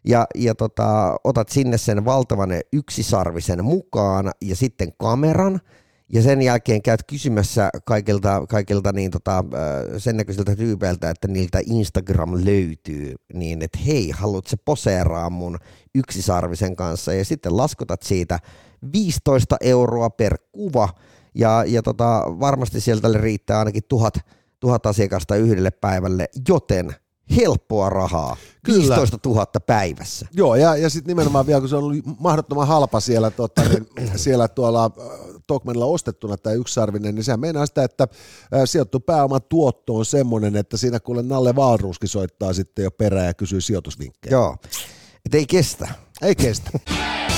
[0.05, 5.59] ja, ja tota, otat sinne sen valtavan yksisarvisen mukaan ja sitten kameran,
[6.13, 9.43] ja sen jälkeen käyt kysymässä kaikilta, kaikilta niin tota,
[9.97, 15.57] sen näköisiltä tyypeiltä, että niiltä Instagram löytyy, niin että hei, haluatko poseeraa mun
[15.95, 18.39] yksisarvisen kanssa, ja sitten laskutat siitä
[18.93, 20.89] 15 euroa per kuva,
[21.35, 24.13] ja, ja tota, varmasti sieltä riittää ainakin tuhat,
[24.59, 26.95] tuhat asiakasta yhdelle päivälle, joten
[27.35, 28.79] helppoa rahaa, Kyllä.
[28.79, 30.27] 15 000 päivässä.
[30.33, 34.11] Joo, ja, ja sitten nimenomaan vielä, kun se on ollut mahdottoman halpa siellä, tota, niin,
[34.15, 38.07] siellä tuolla äh, Tokmanilla ostettuna tämä yksisarvinen, niin sehän meinaa sitä, että
[38.53, 43.25] äh, sijoittu pääoman tuotto on semmoinen, että siinä kuule Nalle Vaalruuski soittaa sitten jo perään
[43.25, 44.31] ja kysyy sijoitusvinkkejä.
[44.31, 44.55] Joo,
[45.25, 45.87] et ei kestä.
[46.21, 46.71] Ei kestä.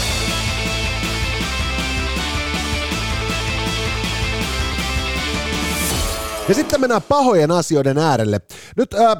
[6.49, 8.41] Ja sitten mennään pahojen asioiden äärelle.
[8.77, 9.17] Nyt äh,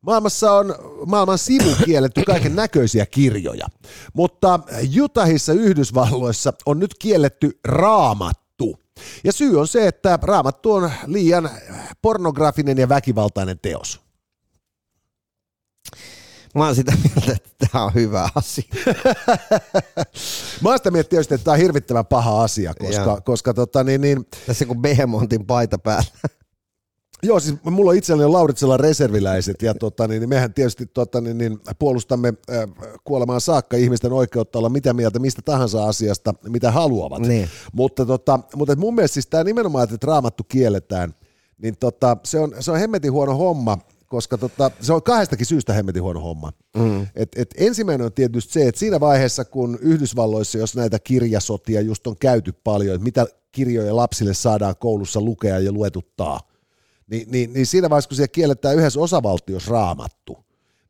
[0.00, 0.74] Maailmassa on
[1.06, 3.66] maailman sivu kielletty kaiken näköisiä kirjoja,
[4.14, 4.60] mutta
[5.00, 8.78] Utahissa Yhdysvalloissa on nyt kielletty raamattu.
[9.24, 11.50] Ja syy on se, että raamattu on liian
[12.02, 14.00] pornografinen ja väkivaltainen teos.
[16.54, 18.64] Mä oon sitä mieltä, että tämä on hyvä asia.
[20.62, 24.00] Mä oon sitä mieltä tietysti, että tämä on hirvittävän paha asia, koska, koska tota, niin,
[24.00, 24.26] niin...
[24.46, 26.10] Tässä kun Behemontin paita päällä.
[27.22, 31.38] Joo, siis mulla on itselläni Lauritsella reserviläiset ja tota, niin, niin mehän tietysti tota, niin,
[31.38, 32.64] niin, puolustamme äh,
[33.04, 37.22] kuolemaan saakka ihmisten oikeutta olla mitä mieltä mistä tahansa asiasta, mitä haluavat.
[37.22, 37.48] Niin.
[37.72, 41.14] Mutta, tota, mutta mun mielestä siis tämä nimenomaan, että raamattu kielletään,
[41.62, 45.72] niin tota, se, on, se on hemmetin huono homma, koska tota, se on kahdestakin syystä
[45.72, 46.52] hemmetin huono homma.
[46.76, 47.06] Mm.
[47.14, 52.06] Et, et ensimmäinen on tietysti se, että siinä vaiheessa, kun Yhdysvalloissa, jos näitä kirjasotia just
[52.06, 56.40] on käyty paljon, että mitä kirjoja lapsille saadaan koulussa lukea ja luetuttaa,
[57.10, 60.38] niin, niin, niin siinä vaiheessa, kun siellä kielletään yhdessä osavaltiossa raamattu,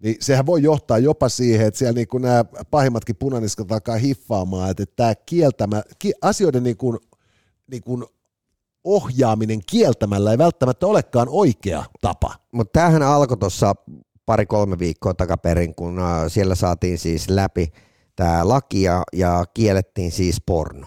[0.02, 4.70] niin sehän voi johtaa jopa siihen, että siellä niin kuin nämä pahimmatkin punaniskat alkaa hiffaamaan,
[4.70, 6.98] että tämä kieltämä, ki, asioiden niin kuin,
[7.70, 8.04] niin kuin
[8.84, 12.34] ohjaaminen kieltämällä ei välttämättä olekaan oikea tapa.
[12.52, 13.74] Mutta tämähän alkoi tuossa
[14.26, 17.72] pari-kolme viikkoa takaperin, kun äh, siellä saatiin siis läpi
[18.16, 20.86] tämä laki ja, ja kiellettiin siis porno.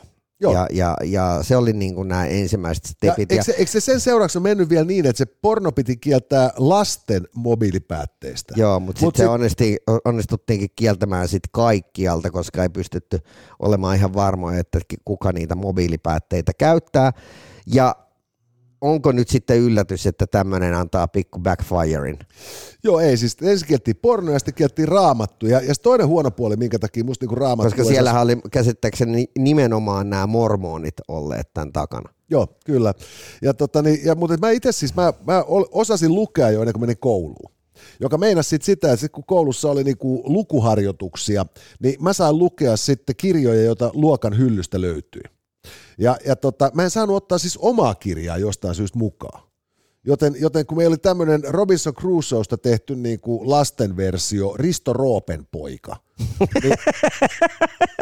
[0.51, 3.31] Ja, ja, ja se oli niin kuin nämä ensimmäiset stepit.
[3.31, 6.51] Ja, eikö, se, eikö se sen seuraavaksi mennyt vielä niin, että se porno piti kieltää
[6.57, 8.53] lasten mobiilipäätteistä?
[8.57, 9.57] Joo, mutta Mut sitten sit...
[9.57, 13.19] se onnistuttiinkin kieltämään sit kaikkialta, koska ei pystytty
[13.59, 17.11] olemaan ihan varmoja, että kuka niitä mobiilipäätteitä käyttää.
[17.67, 17.95] Ja
[18.83, 22.19] onko nyt sitten yllätys, että tämmöinen antaa pikku backfirein?
[22.83, 25.47] Joo, ei siis ensin kieltiin porno ja sitten kieltiin raamattu.
[25.47, 27.69] Ja, ja toinen huono puoli, minkä takia musta niinku raamattu...
[27.69, 32.13] Koska siellä oli käsittääkseni nimenomaan nämä mormonit olleet tämän takana.
[32.29, 32.93] Joo, kyllä.
[33.41, 36.81] Ja tota, niin, ja, mutta mä itse siis, mä, mä osasin lukea jo ennen kuin
[36.81, 37.53] menin kouluun
[37.99, 41.45] joka meinasi sit sitä, että sit kun koulussa oli niinku lukuharjoituksia,
[41.79, 45.21] niin mä sain lukea sitten kirjoja, joita luokan hyllystä löytyi.
[45.97, 49.43] Ja, ja tota, mä en saanut ottaa siis omaa kirjaa jostain syystä mukaan.
[50.05, 55.95] Joten, joten kun meillä oli tämmöinen Robinson Crusoesta tehty niin kuin lastenversio, Risto Roopen poika,
[56.63, 56.75] niin,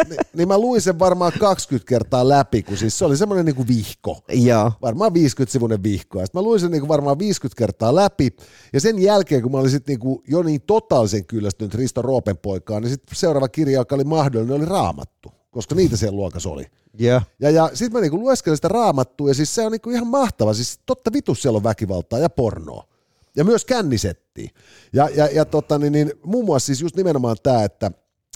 [0.10, 3.56] niin, niin mä luin sen varmaan 20 kertaa läpi, kun siis se oli semmoinen niin
[3.56, 4.20] kuin vihko.
[4.34, 4.72] Ja.
[4.82, 6.20] Varmaan 50-sivuinen vihko.
[6.20, 8.36] Ja mä luin sen niin kuin varmaan 50 kertaa läpi.
[8.74, 12.38] Ja sen jälkeen, kun mä olin sit niin kuin jo niin totaalisen kyllästynyt Risto Roopen
[12.38, 16.66] poikaan, niin sitten seuraava kirja, joka oli mahdollinen, oli Raamattu koska niitä siellä luokassa oli.
[17.02, 17.26] Yeah.
[17.40, 20.54] Ja, ja sitten mä niinku lueskelin sitä raamattua, ja siis se on niinku ihan mahtava.
[20.54, 22.88] Siis totta vitus siellä on väkivaltaa ja pornoa.
[23.36, 24.50] Ja myös kännisetti.
[24.94, 27.92] Ja, ja, ja tota, niin, niin, muun muassa siis just nimenomaan tämä, että,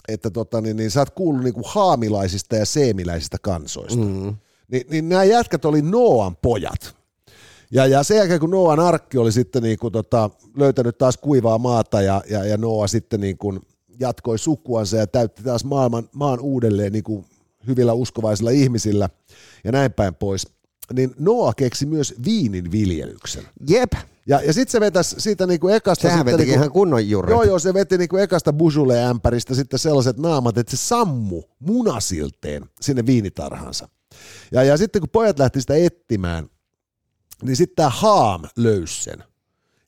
[0.08, 4.04] että tota, niin, niin, sä oot kuullut niinku haamilaisista ja seemiläisistä kansoista.
[4.04, 4.36] Mm.
[4.68, 6.96] Ni, niin nämä jätkät oli Noan pojat.
[7.70, 12.02] Ja, ja sen jälkeen, kun Noan arkki oli sitten niinku, tota, löytänyt taas kuivaa maata
[12.02, 13.54] ja, ja, ja Noa sitten niinku,
[14.00, 17.24] jatkoi sukuansa ja täytti taas maailman, maan uudelleen niin kuin
[17.66, 19.08] hyvillä uskovaisilla ihmisillä
[19.64, 20.48] ja näin päin pois,
[20.92, 23.44] niin Noa keksi myös viinin viljelyksen.
[23.68, 23.92] Jep.
[24.26, 26.02] Ja, ja sitten se vetäisi siitä niinku ekasta...
[26.02, 27.30] Sehän sitten veti niinku, ihan kunnon juuret.
[27.30, 33.06] Joo, joo, se veti niinku ekasta busule-ämpäristä sitten sellaiset naamat, että se sammu munasilteen sinne
[33.06, 33.88] viinitarhansa.
[34.52, 36.50] Ja, ja sitten kun pojat lähti sitä etsimään,
[37.42, 39.24] niin sitten tämä Haam löysi sen.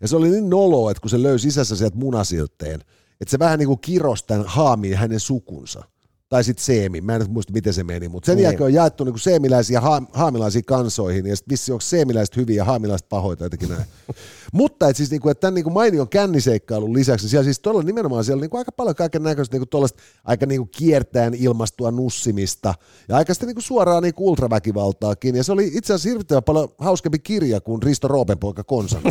[0.01, 2.85] Ja se oli niin nolo, että kun se löysi sisässä sieltä munasilteen,
[3.20, 5.85] että se vähän niin kuin kirosi tämän haamiin hänen sukunsa
[6.28, 8.44] tai sitten seemi, mä en nyt muista miten se meni, mutta sen niin.
[8.44, 12.56] jälkeen on jaettu niinku seemiläisiä ja ha- haamilaisiin kansoihin, ja sitten vissi onko seemiläiset hyviä
[12.56, 13.84] ja haamilaiset pahoita jotenkin näin.
[14.52, 18.24] mutta et siis niinku, että tämän niinku mainion känniseikkailun lisäksi, niin siellä siis todella nimenomaan
[18.24, 19.86] siellä niinku aika paljon kaiken näköistä niinku
[20.24, 22.74] aika niinku kiertäen ilmastua nussimista,
[23.08, 27.18] ja aika sitten niinku suoraan niinku ultraväkivaltaakin, ja se oli itse asiassa hirvittävän paljon hauskempi
[27.18, 29.10] kirja kuin Risto Roopenpoika konsana.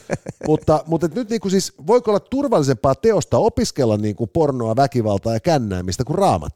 [0.48, 6.04] mutta, mutta nyt niinku siis, voiko olla turvallisempaa teosta opiskella niinku pornoa, väkivaltaa ja kännäämistä
[6.04, 6.55] kuin raamat?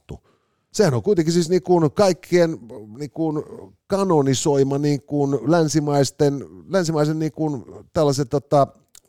[0.73, 2.59] Sehän on kuitenkin siis niin kuin kaikkien
[2.99, 3.43] niin kuin
[3.87, 8.67] kanonisoima niin kuin länsimaisten, länsimaisen niin kuin tällaiset tota,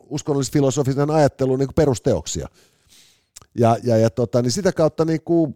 [0.09, 2.47] uskonnollis-filosofisen ajattelun niin kuin perusteoksia.
[3.57, 5.53] Ja, ja, ja tota, niin sitä kautta niin kuin,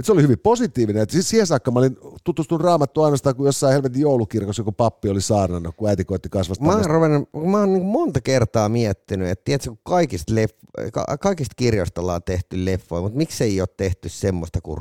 [0.00, 1.02] et se oli hyvin positiivinen.
[1.02, 5.08] Et siis siihen saakka mä olin tutustunut raamattua ainoastaan, kun jossain helvetin joulukirkossa joku pappi
[5.08, 6.64] oli saarnannut, kun äiti koitti kasvasta.
[6.64, 12.00] Mä oon, ruvennut, mä oon niin monta kertaa miettinyt, että tiedätkö, kaikista, leff- kaikista kirjoista
[12.00, 14.78] ollaan tehty leffoja, mutta miksei ole tehty semmoista kuin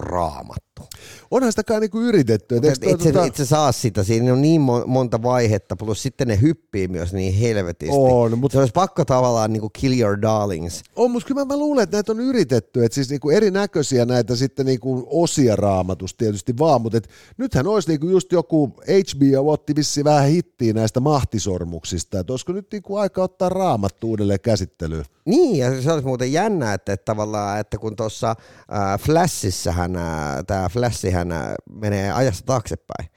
[0.79, 0.97] raamattu?
[1.31, 2.57] Onhan sitä kai niinku yritetty.
[2.57, 3.25] Et et, itse, tuota...
[3.25, 7.95] itse saa sitä, siinä on niin monta vaihetta, plus sitten ne hyppii myös niin helvetisti.
[7.97, 8.53] On, mutta...
[8.53, 10.83] Se olisi pakko tavallaan niin kuin kill your darlings.
[10.95, 14.35] On, mutta kyllä mä, mä luulen, että näitä on yritetty, että siis niinku erinäköisiä näitä
[14.35, 19.75] sitten niinku osia raamatusta tietysti vaan, mutta et nythän olisi niinku just joku HBO otti
[19.75, 25.05] vissi vähän hittiä näistä mahtisormuksista, että olisiko nyt niinku aika ottaa raamattu uudelleen käsittelyyn?
[25.25, 30.45] Niin, ja se olisi muuten jännä, että, että tavallaan, että kun tuossa äh, Flashissähän äh,
[30.47, 33.09] tämä Flashihän äh, menee ajassa taaksepäin,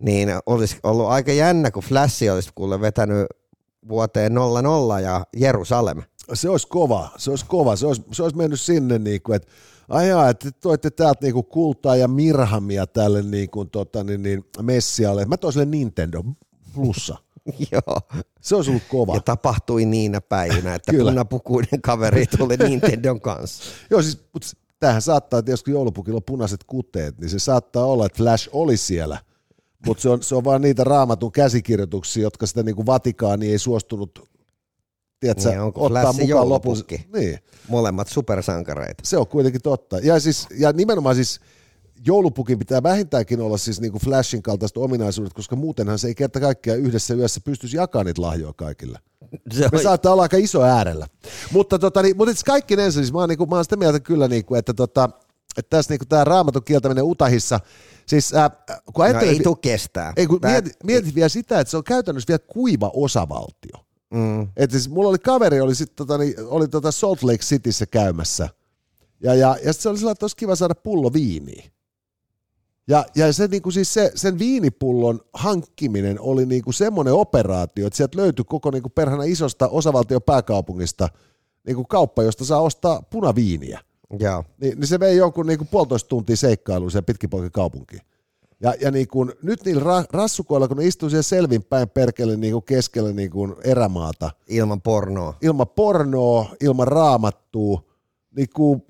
[0.00, 3.26] niin olisi ollut aika jännä, kun Flash olisi kuule vetänyt
[3.88, 6.02] vuoteen 00 ja Jerusalem.
[6.34, 9.48] Se olisi kova, se olisi kova, se olisi, se olisi mennyt sinne, niin kuin, että
[9.88, 15.24] ajaa, että toitte täältä niinku kultaa ja mirhamia tälle niinku, tota, niin, niin, Messialle.
[15.24, 16.24] Mä toin sille Nintendo
[16.74, 17.16] plussa.
[17.72, 18.00] Joo.
[18.40, 19.14] Se olisi ollut kova.
[19.14, 23.62] Ja tapahtui niinä päivinä, että punapukuinen kaveri tuli Nintendon kanssa.
[23.90, 24.48] Joo, siis, mutta
[24.80, 28.76] tämähän saattaa, että jos joulupukilla on punaiset kuteet, niin se saattaa olla, että Flash oli
[28.76, 29.18] siellä,
[29.86, 33.58] mutta se on, se on vaan niitä raamatun käsikirjoituksia, jotka sitä niin kuin Vatikaani ei
[33.58, 34.30] suostunut
[35.20, 36.84] tiedätkö, niin, onko ottaa mukaan lopussa.
[37.14, 37.38] Niin.
[37.68, 39.02] Molemmat supersankareita.
[39.04, 39.98] Se on kuitenkin totta.
[39.98, 41.40] Ja, siis, ja nimenomaan siis
[42.06, 46.40] joulupukin pitää vähintäänkin olla siis niin kuin Flashin kaltaiset ominaisuudet, koska muutenhan se ei kerta
[46.40, 48.98] kaikkiaan yhdessä yössä pystyisi jakamaan niitä lahjoja kaikille.
[49.52, 51.06] Se Me saattaa olla aika iso äärellä.
[51.52, 54.00] Mutta, tota, niin, mutta kaikki ne, siis mä oon, niin kuin, mä oon sitä mieltä
[54.00, 55.10] kyllä, niin kuin, että, tota,
[55.56, 57.60] että tässä niin tämä raamatun kieltäminen Utahissa,
[58.06, 58.50] siis äh,
[58.92, 60.12] kun no ei tule kestää.
[60.16, 63.84] Ei, kun mietit, mietit vielä sitä, että se on käytännössä vielä kuiva osavaltio.
[64.14, 64.42] Mm.
[64.42, 68.48] Että siis mulla oli kaveri, oli, sit, tota, niin, oli tota Salt Lake Cityssä käymässä,
[69.22, 71.70] ja, ja, ja sitten se oli sillä, että olisi kiva saada pullo viiniä.
[72.88, 77.86] Ja, ja se, niin kuin siis se, sen viinipullon hankkiminen oli niin kuin semmoinen operaatio,
[77.86, 81.08] että sieltä löytyi koko niin kuin perhana isosta osavaltion pääkaupungista
[81.66, 83.80] niin kuin kauppa, josta saa ostaa punaviiniä.
[84.20, 84.44] Joo.
[84.60, 88.02] Ni, niin se vei jonkun niin kuin puolitoista tuntia seikkailuun sen pitkipoikin kaupunkiin.
[88.60, 92.52] Ja, ja niin kun, nyt niillä ra, rassukoilla, kun ne istuu siellä selvinpäin perkele niin
[92.52, 94.30] kuin keskellä niin kuin erämaata.
[94.48, 95.34] Ilman pornoa.
[95.42, 97.82] Ilman pornoa, ilman raamattua.
[98.36, 98.82] Niin kuin,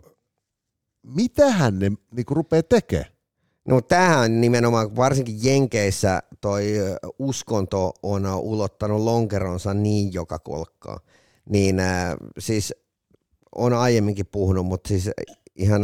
[1.02, 3.19] mitähän ne niin kuin rupeaa tekemään?
[3.68, 6.74] No tähän nimenomaan, varsinkin Jenkeissä toi
[7.18, 11.00] uskonto on ulottanut lonkeronsa niin joka kolkkaa.
[11.48, 12.74] Niin äh, siis
[13.54, 15.10] on aiemminkin puhunut, mutta siis
[15.56, 15.82] ihan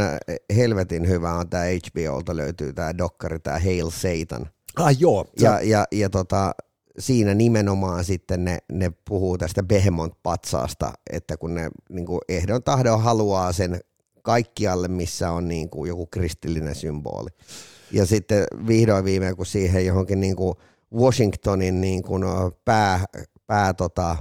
[0.57, 4.51] helvetin hyvä on tämä HBOlta löytyy tämä dokkari, tämä Hail Satan.
[4.77, 5.25] Ah joo.
[5.41, 6.55] Ja, ja, ja tota,
[6.99, 13.53] siinä nimenomaan sitten ne, ne puhuu tästä Behemont-patsaasta, että kun ne niin ehdon tahdon haluaa
[13.53, 13.81] sen
[14.27, 17.29] kaikkialle, missä on niin kuin joku kristillinen symboli.
[17.93, 20.55] Ja sitten vihdoin viimein, kun siihen johonkin niin kuin
[20.95, 22.23] Washingtonin niin kuin
[22.65, 23.05] pää,
[23.47, 24.17] pää tota,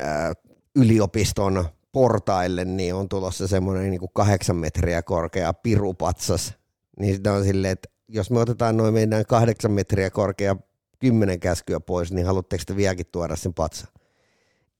[0.00, 0.32] ää,
[0.76, 6.54] yliopiston portaille, niin on tulossa semmoinen niin kuin kahdeksan metriä korkea pirupatsas.
[6.98, 10.56] Niin sitten on silleen, että jos me otetaan noin meidän kahdeksan metriä korkea
[10.98, 13.86] kymmenen käskyä pois, niin haluatteko te vieläkin tuoda sen patsa?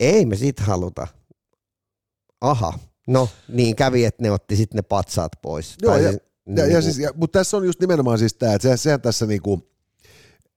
[0.01, 1.07] Ei me sit haluta.
[2.41, 5.77] Aha, no niin kävi, että ne otti sitten ne patsaat pois.
[5.83, 8.35] Joo, tai ja, siis, ja, niin ja siis, ja, mutta tässä on just nimenomaan siis
[8.35, 9.69] tämä, että se, sehän tässä niinku,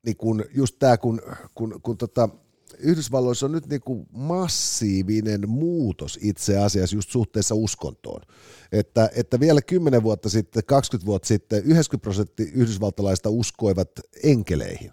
[0.06, 1.22] niinku just tämä, kun,
[1.56, 2.30] kun, kun tota,
[2.80, 8.22] Yhdysvalloissa on nyt niin kuin massiivinen muutos itse asiassa just suhteessa uskontoon.
[8.72, 13.92] Että, että vielä 10 vuotta sitten, 20 vuotta sitten 90 prosenttia yhdysvaltalaista uskoivat
[14.24, 14.92] enkeleihin.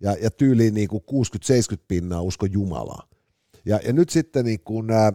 [0.00, 1.02] Ja, ja tyyliin niin kuin
[1.74, 3.08] 60-70 pinnaa usko Jumalaa.
[3.64, 5.12] Ja, ja nyt sitten niin kuin, äh,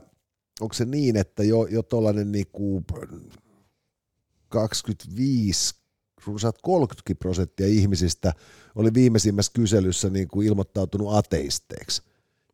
[0.61, 2.85] onko se niin, että jo, jo tuollainen niin kuin
[4.49, 5.75] 25
[6.27, 8.33] runsaat 30 prosenttia ihmisistä
[8.75, 12.01] oli viimeisimmässä kyselyssä niin kuin ilmoittautunut ateisteiksi.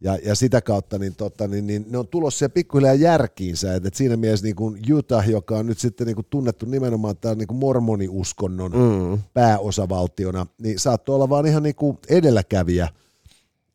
[0.02, 3.88] Ja, ja sitä kautta niin, tota, niin, niin ne on tulossa ja pikkuhiljaa järkiinsä, että,
[3.88, 7.38] että siinä mielessä niin kuin Utah, joka on nyt sitten niin kuin tunnettu nimenomaan tämän
[7.38, 9.24] niin kuin mormoniuskonnon mm.
[9.34, 12.88] pääosavaltiona, niin saattoi olla vaan ihan niin kuin edelläkävijä,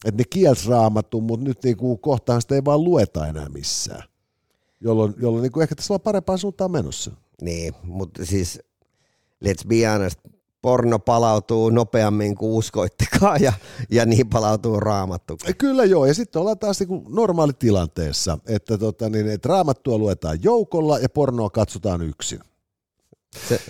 [0.04, 4.02] että ne kielsi raamattu, mutta nyt niin kuin kohtaan sitä ei vaan lueta enää missään,
[4.84, 7.10] jolloin, jolloin niin kuin ehkä tässä on parempaan suuntaan menossa.
[7.42, 8.60] Niin, mutta siis
[9.44, 10.20] let's be honest,
[10.62, 13.52] porno palautuu nopeammin kuin uskoittekaan ja,
[13.90, 15.38] ja niin palautuu raamattu.
[15.58, 20.98] Kyllä joo, ja sitten ollaan taas niin normaalitilanteessa, että, tota, niin, että raamattua luetaan joukolla
[20.98, 22.40] ja pornoa katsotaan yksin.
[23.48, 23.60] Se...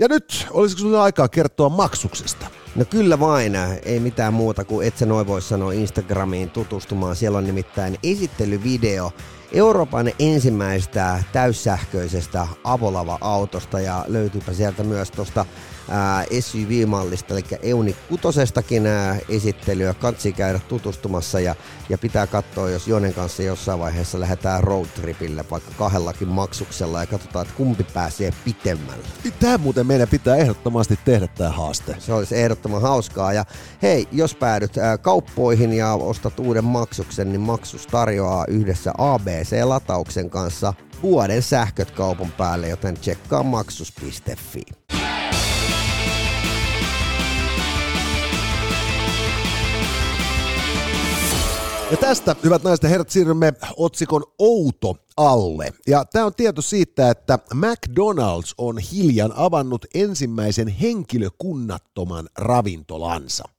[0.00, 2.46] Ja nyt, olisiko sinulla aikaa kertoa maksuksesta?
[2.74, 3.52] No kyllä vain,
[3.84, 7.16] ei mitään muuta kuin et sä noin voi sanoa Instagramiin tutustumaan.
[7.16, 9.12] Siellä on nimittäin esittelyvideo
[9.52, 15.46] Euroopan ensimmäistä täyssähköisestä avolava-autosta ja löytyypä sieltä myös tuosta
[16.40, 18.82] SUV-mallista, eli Euni kutosestakin
[19.28, 19.94] esittelyä.
[19.94, 21.54] Kansi käydä tutustumassa ja,
[21.88, 27.46] ja pitää katsoa, jos Jonen kanssa jossain vaiheessa lähdetään roadtripille vaikka kahdellakin maksuksella ja katsotaan,
[27.46, 29.04] että kumpi pääsee pitemmälle.
[29.40, 31.96] Tämä muuten meidän pitää ehdottomasti tehdä tämä haaste.
[31.98, 33.32] Se olisi ehdottoman hauskaa.
[33.32, 33.44] Ja
[33.82, 38.92] hei, jos päädyt kauppoihin ja ostat uuden maksuksen, niin maksus tarjoaa yhdessä
[39.36, 44.62] ABC-latauksen kanssa vuoden sähköt kaupan päälle, joten tsekkaa maksus.fi.
[51.90, 55.72] Ja tästä, hyvät naiset ja herrat, siirrymme otsikon Outo alle.
[55.86, 63.55] Ja tämä on tieto siitä, että McDonald's on hiljan avannut ensimmäisen henkilökunnattoman ravintolansa.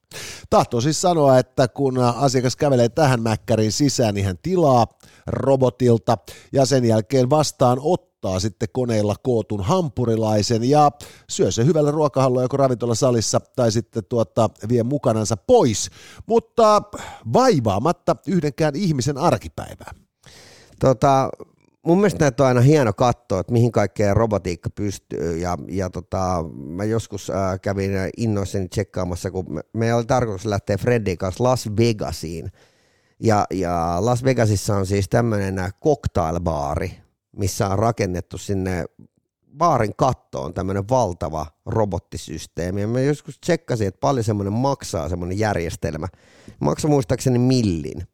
[0.49, 4.87] Tahtoo siis sanoa, että kun asiakas kävelee tähän mäkkäriin sisään, niin hän tilaa
[5.27, 6.17] robotilta
[6.53, 10.91] ja sen jälkeen vastaan ottaa sitten koneilla kootun hampurilaisen ja
[11.29, 15.89] syö se hyvällä ruokahallulla joko ravintolasalissa tai sitten tuota, vie mukanansa pois,
[16.25, 16.81] mutta
[17.33, 19.91] vaivaamatta yhdenkään ihmisen arkipäivää.
[20.79, 21.29] Tota,
[21.85, 25.37] mun mielestä näitä on aina hieno katsoa, että mihin kaikkeen robotiikka pystyy.
[25.37, 30.77] Ja, ja tota, mä joskus äh, kävin innoissani tsekkaamassa, kun me, me oli tarkoitus lähteä
[30.77, 32.51] Freddin kanssa Las Vegasiin.
[33.19, 36.91] Ja, ja Las Vegasissa on siis tämmöinen cocktailbaari,
[37.37, 38.85] missä on rakennettu sinne
[39.57, 42.81] baarin kattoon tämmöinen valtava robottisysteemi.
[42.81, 46.07] Ja mä joskus tsekkasin, että paljon semmoinen maksaa semmoinen järjestelmä.
[46.59, 48.07] Maksaa muistaakseni millin.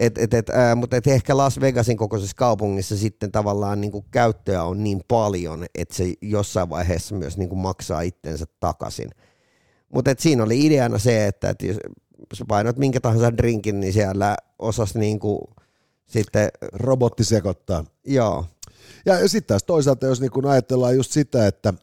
[0.00, 4.04] Et, et, et, ää, mutta et ehkä Las Vegasin kokoisessa kaupungissa sitten tavallaan niin kuin
[4.10, 9.10] käyttöä on niin paljon, että se jossain vaiheessa myös niin kuin maksaa itsensä takaisin.
[9.94, 11.76] Mutta siinä oli ideana se, että et jos
[12.34, 15.40] sä painat minkä tahansa drinkin, niin siellä osas niin kuin
[16.06, 16.48] sitten...
[16.72, 17.84] Robotti sekoittaa.
[18.06, 18.46] Joo.
[19.06, 21.74] Ja, sitten taas toisaalta, jos niin kun ajatellaan just sitä, että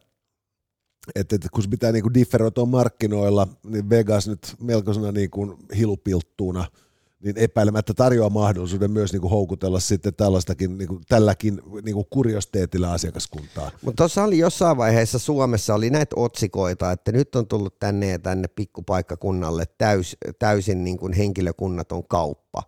[1.14, 6.64] että, että kun se pitää niin differoitua markkinoilla, niin Vegas nyt melkoisena niin kuin hilupilttuuna–
[7.24, 12.06] niin epäilemättä tarjoaa mahdollisuuden myös niin kuin houkutella sitten tällaistakin, niin kuin, tälläkin niin kuin
[12.10, 13.70] kuriosteetilla asiakaskuntaa.
[13.82, 18.18] Mutta tuossa oli jossain vaiheessa Suomessa oli näitä otsikoita, että nyt on tullut tänne ja
[18.18, 22.62] tänne pikkupaikkakunnalle täys, täysin niin kuin henkilökunnaton kauppa.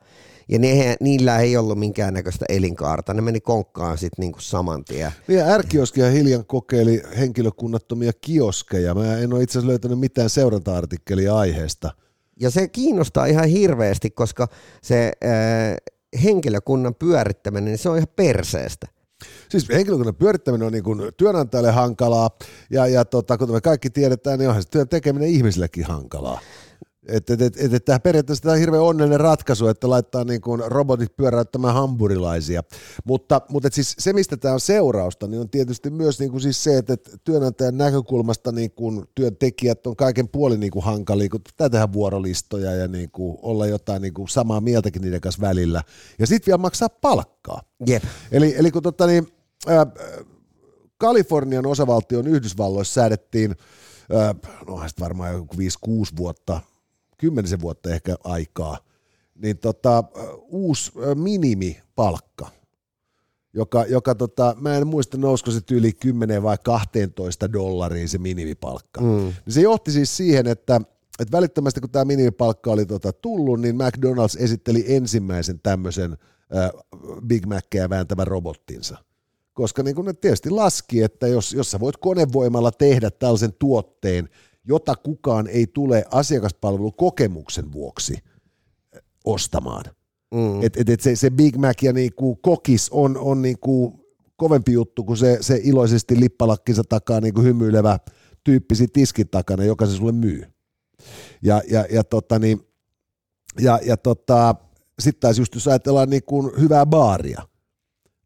[0.48, 5.12] Ja ne, niillä ei ollut minkäännäköistä elinkaarta, ne meni konkkaan sitten niinku saman tien.
[5.28, 8.94] Niin ja R-kioskia hiljan kokeili henkilökunnattomia kioskeja.
[8.94, 11.90] Mä en ole itse asiassa löytänyt mitään seuranta-artikkelia aiheesta.
[12.40, 14.48] Ja se kiinnostaa ihan hirveästi, koska
[14.82, 18.86] se äh, henkilökunnan pyörittäminen, niin se on ihan perseestä.
[19.48, 22.30] Siis henkilökunnan pyörittäminen on niin kuin työnantajalle hankalaa,
[22.70, 26.40] ja, ja tota, kuten me kaikki tiedetään, niin onhan se työn tekeminen ihmisillekin hankalaa.
[27.10, 30.62] Että et, et, et, tämä periaatteessa tämä on hirveän onnellinen ratkaisu, että laittaa niin kuin
[30.66, 32.62] robotit pyöräyttämään hampurilaisia.
[33.04, 36.40] Mutta, mutta et siis se, mistä tämä on seurausta, niin on tietysti myös niin kuin
[36.40, 41.40] siis se, että työnantajan näkökulmasta niin kuin työntekijät on kaiken puolin niin kuin hankalia, kun
[41.40, 45.82] pitää tehdä vuorolistoja ja niin kuin olla jotain niin kuin samaa mieltäkin niiden kanssa välillä.
[46.18, 47.62] Ja sitten vielä maksaa palkkaa.
[47.88, 48.02] Yep.
[48.32, 49.26] Eli, eli kun tota niin,
[49.68, 49.86] äh,
[50.98, 53.56] Kalifornian osavaltion Yhdysvalloissa säädettiin,
[54.66, 56.60] no varmaan joku 5-6 vuotta
[57.20, 58.78] kymmenisen vuotta ehkä aikaa,
[59.34, 60.04] niin tota,
[60.48, 62.50] uusi minimipalkka,
[63.54, 69.00] joka, joka tota, mä en muista nousko se yli 10 vai 12 dollariin se minimipalkka.
[69.00, 69.06] Mm.
[69.06, 70.80] Niin se johti siis siihen, että,
[71.18, 76.16] että välittömästi kun tämä minimipalkka oli tota tullut, niin McDonald's esitteli ensimmäisen tämmöisen
[76.56, 76.70] äh,
[77.26, 78.98] Big Mackeä vääntävän robottinsa.
[79.52, 84.28] Koska niin kun ne tietysti laski, että jos, jos sä voit konevoimalla tehdä tällaisen tuotteen,
[84.64, 88.18] jota kukaan ei tule asiakaspalvelukokemuksen vuoksi
[89.24, 89.84] ostamaan.
[90.34, 90.62] Mm.
[90.62, 94.00] Et, et, et se, se Big Mac ja niinku kokis on, on niinku
[94.36, 97.98] kovempi juttu kuin se, se iloisesti lippalakkinsa takaa niinku hymyilevä
[98.44, 100.42] tyyppisi tiskin takana, joka se sulle myy.
[101.42, 102.60] Ja, ja, ja, tota, niin,
[103.60, 104.54] ja, ja tota,
[104.98, 107.42] sitten taas just jos ajatellaan niinku hyvää baaria,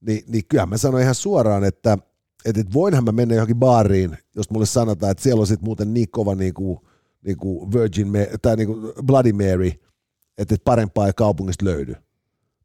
[0.00, 1.98] niin, niin kyllähän mä sanoin ihan suoraan, että–
[2.44, 5.94] että et voinhan mä mennä johonkin baariin, jos mulle sanotaan, että siellä on sitten muuten
[5.94, 6.86] niin kova niinku,
[7.22, 9.70] niinku Virgin tai niinku Bloody Mary,
[10.38, 11.94] että et parempaa ei kaupungista löydy.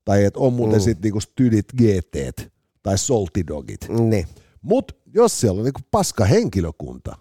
[0.05, 0.83] Tai että on muuten mm.
[0.83, 2.49] sitten niinku Stydit GT
[2.83, 3.89] tai Salty Dogit.
[3.89, 4.27] Niin.
[4.61, 7.17] Mutta jos siellä on niinku paska henkilökunta,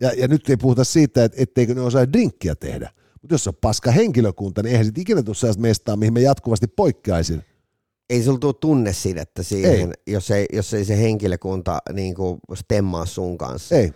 [0.00, 2.90] ja, ja nyt ei puhuta siitä, että etteikö ne osaa drinkkiä tehdä,
[3.22, 6.66] mutta jos on paska henkilökunta, niin eihän sitten ikinä tule sellaista mestaa, mihin me jatkuvasti
[6.66, 7.42] poikkeaisin
[8.10, 10.12] ei sulla tule tunnesidettä siihen, ei.
[10.14, 13.74] Jos, ei, jos ei se henkilökunta niin kuin stemmaa sun kanssa.
[13.74, 13.92] Ei.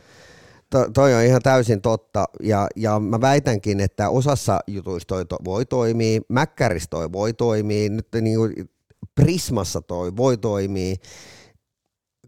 [0.71, 5.37] To, toi on ihan täysin totta, ja, ja mä väitänkin, että osassa jutuista toi to,
[5.45, 8.71] voi toimia, Mäkkärissä toi voi toimia, nyt niin kuin
[9.15, 10.97] Prismassa toi voi toimia,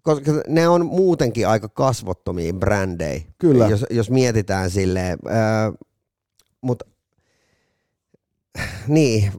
[0.02, 3.68] koska ne on muutenkin aika kasvottomia brändejä, Kyllä.
[3.68, 5.72] Jos, jos mietitään silleen, äh,
[6.60, 6.84] mutta
[8.88, 9.32] niin,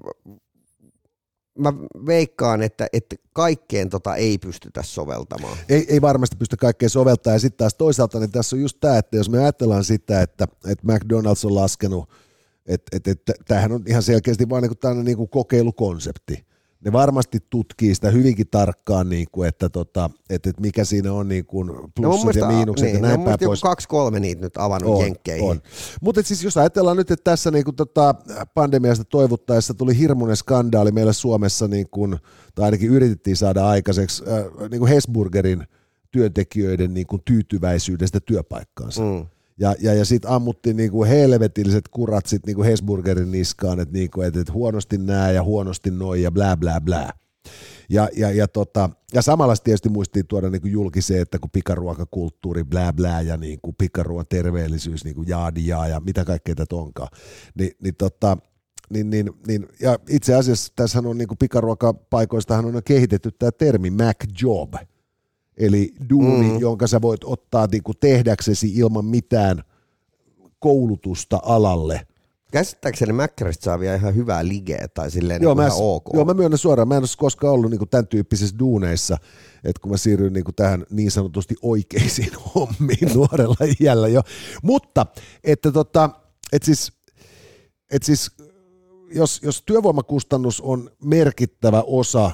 [1.58, 1.74] mä
[2.06, 5.58] veikkaan, että, että kaikkeen tota ei pystytä soveltamaan.
[5.70, 7.36] Ei, ei varmasti pysty kaikkeen soveltamaan.
[7.36, 10.48] Ja sitten taas toisaalta niin tässä on just tämä, että jos me ajatellaan sitä, että,
[10.68, 12.10] että McDonald's on laskenut,
[12.66, 16.46] että, että, että tämähän on ihan selkeästi vain niin niin kuin kokeilukonsepti
[16.86, 21.28] ne varmasti tutkii sitä hyvinkin tarkkaan, niin kuin, että, tota, että, että mikä siinä on
[21.28, 23.62] niin kuin plussat no, ja miinukset niin, ja näin no, päin pois.
[23.62, 25.50] kaksi kolme niitä nyt avannut on, jenkkeihin.
[25.50, 25.62] On.
[26.02, 28.16] Mutta siis jos ajatellaan nyt, että tässä niin kuin, tota,
[28.54, 32.18] pandemiasta toivuttaessa tuli hirmuinen skandaali meillä Suomessa, niin kuin,
[32.56, 35.68] tai ainakin yritettiin saada aikaiseksi äh, niin kuin Hesburgerin
[36.12, 39.02] työntekijöiden niin kuin tyytyväisyydestä työpaikkaansa.
[39.02, 39.26] Mm.
[39.60, 44.36] Ja, ja, ja sitten ammuttiin niinku helvetilliset kurat sit niinku Hesburgerin niskaan, että niinku, et,
[44.38, 47.14] et huonosti nää ja huonosti noin ja blää blää blää.
[47.90, 52.64] Ja, ja, ja, tota, ja samalla tietysti muistiin tuoda niin julki se, että kun pikaruokakulttuuri,
[52.64, 57.10] blää blää ja niin kuin pikaruoan terveellisyys, niin kuin jaadia ja mitä kaikkea tätä onkaan,
[57.56, 58.38] niin, niin, tota,
[58.90, 63.90] niin, niin, niin, ja itse asiassa tässä on niin kuin pikaruokapaikoistahan on kehitetty tämä termi
[63.90, 64.74] Mac Job–
[65.58, 66.60] Eli duuni, mm.
[66.60, 69.64] jonka sä voit ottaa niin kuin tehdäksesi ilman mitään
[70.60, 72.08] koulutusta alalle.
[72.52, 76.04] Käsittääkseni Mäkkäristä saa vielä ihan hyvää ligeä tai silleen joo, niin mä, ihan ok.
[76.14, 79.18] Joo, mä myönnän suoraan, mä en ole koskaan ollut niin kuin tämän tyyppisissä duuneissa,
[79.64, 84.22] että kun mä siirryin niin kuin tähän niin sanotusti oikeisiin hommiin nuorella iällä jo.
[84.64, 85.06] Mutta,
[85.44, 86.10] että tota,
[86.52, 86.94] että siis,
[87.92, 88.32] että siis
[89.14, 92.32] jos, jos työvoimakustannus on merkittävä osa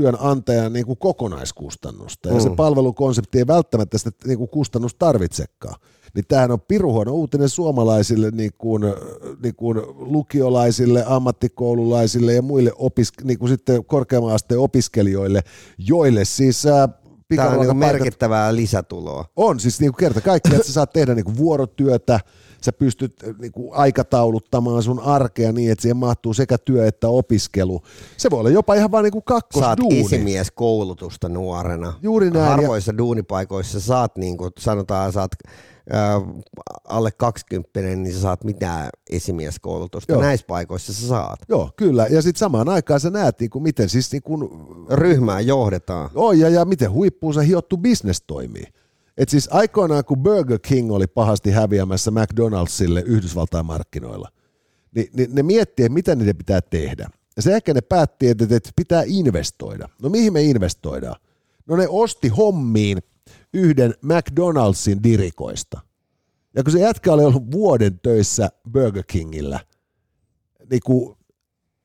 [0.00, 2.40] työnantajan niin kuin kokonaiskustannusta, ja mm.
[2.40, 5.80] se palvelukonsepti ei välttämättä sitä niin kuin kustannus tarvitsekaan.
[6.14, 8.82] Niin tämähän on piruhuono uutinen suomalaisille niin kuin,
[9.42, 15.40] niin kuin lukiolaisille, ammattikoululaisille ja muille opis, niin kuin sitten korkeamman asteen opiskelijoille,
[15.78, 16.62] joille siis
[17.36, 19.24] Tämä on niin merkittävää lisätuloa.
[19.36, 22.20] On, siis niin kuin kerta kaikkiaan, että sä saat tehdä niin kuin vuorotyötä,
[22.64, 27.82] sä pystyt niin kuin, aikatauluttamaan sun arkea niin, että siihen mahtuu sekä työ että opiskelu.
[28.16, 30.00] Se voi olla jopa ihan vaan niin kakkosduuni.
[30.00, 31.94] Saat esimieskoulutusta nuorena.
[32.02, 32.48] Juuri näin.
[32.48, 32.98] Harvoissa ja...
[32.98, 35.30] duunipaikoissa saat, niin kuin sanotaan, saat
[36.88, 40.12] alle 20, niin sä saat mitään esimieskoulutusta.
[40.12, 40.22] Joo.
[40.22, 41.38] Näissä paikoissa sä saat.
[41.48, 42.06] Joo, kyllä.
[42.10, 44.48] Ja sitten samaan aikaan sä näet, niin kuin, miten siis niin kuin,
[44.90, 46.10] ryhmää johdetaan.
[46.14, 48.64] Oh, ja, ja miten huippuun se hiottu business toimii.
[49.20, 54.28] Et siis aikoinaan, kun Burger King oli pahasti häviämässä McDonaldsille Yhdysvaltain markkinoilla,
[54.94, 57.10] niin, niin ne miettii, että mitä niiden pitää tehdä.
[57.36, 59.88] Ja sen jälkeen ne päätti, että, että pitää investoida.
[60.02, 61.16] No mihin me investoidaan?
[61.66, 62.98] No ne osti hommiin
[63.54, 65.80] yhden McDonaldsin dirikoista.
[66.56, 69.60] Ja kun se jätkä oli ollut vuoden töissä Burger Kingillä,
[70.70, 71.16] niin kuin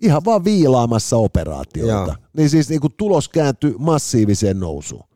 [0.01, 2.15] ihan vaan viilaamassa operaatioita, Joo.
[2.37, 5.14] niin siis niin kuin tulos kääntyi massiiviseen nousuun.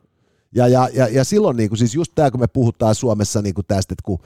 [0.54, 3.54] Ja, ja, ja, ja silloin niin kuin, siis just tämä, kun me puhutaan Suomessa niin
[3.54, 4.18] kuin tästä, että kun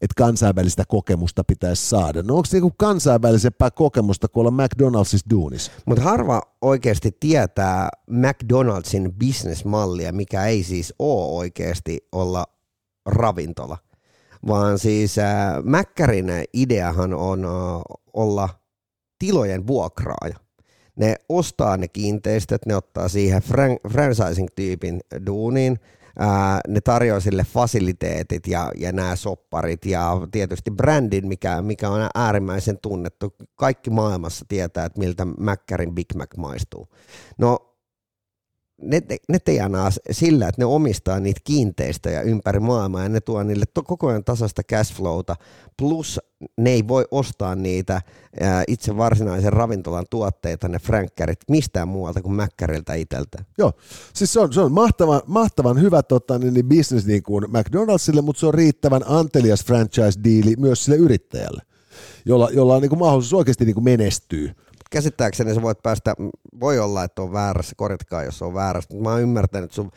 [0.00, 2.22] että kansainvälistä kokemusta pitäisi saada.
[2.22, 5.70] No onko niinku kansainvälisempää kokemusta kuin olla McDonaldsissa duunis?
[5.86, 12.46] Mutta harva oikeasti tietää McDonaldsin bisnesmallia, mikä ei siis ole oikeasti olla
[13.06, 13.78] ravintola,
[14.46, 17.50] vaan siis äh, Mäkkärin ideahan on äh,
[18.12, 18.48] olla
[19.18, 20.47] tilojen vuokraaja.
[20.98, 25.78] Ne ostaa ne kiinteistöt, ne ottaa siihen fran- franchising-tyypin duuniin–
[26.18, 32.08] ää, ne tarjoaa sille fasiliteetit ja, ja nämä sopparit ja tietysti brändin, mikä, mikä on
[32.14, 33.34] äärimmäisen tunnettu.
[33.56, 36.88] Kaikki maailmassa tietää, että miltä Mäkkärin Big Mac maistuu.
[37.38, 37.67] No
[38.82, 43.64] ne, ne tienaa sillä, että ne omistaa niitä kiinteistöjä ympäri maailmaa ja ne tuo niille
[43.74, 45.36] to, koko ajan tasasta cashflowta,
[45.76, 46.20] plus
[46.56, 48.02] ne ei voi ostaa niitä
[48.40, 53.44] ää, itse varsinaisen ravintolan tuotteita, ne frankkärit, mistään muualta kuin Mäkkäriltä itseltä.
[53.58, 53.72] Joo,
[54.14, 58.22] siis se on, se on mahtavan, mahtavan hyvä tota, niin, niin business niin kuin McDonaldsille,
[58.22, 61.62] mutta se on riittävän antelias franchise-diili myös sille yrittäjälle,
[62.24, 64.54] jolla, jolla on niin kuin mahdollisuus oikeasti niin kuin menestyä
[64.90, 66.14] käsittääkseni sä voit päästä,
[66.60, 69.90] voi olla, että on väärässä, korjatkaa jos on väärässä, mutta mä oon ymmärtänyt, että sun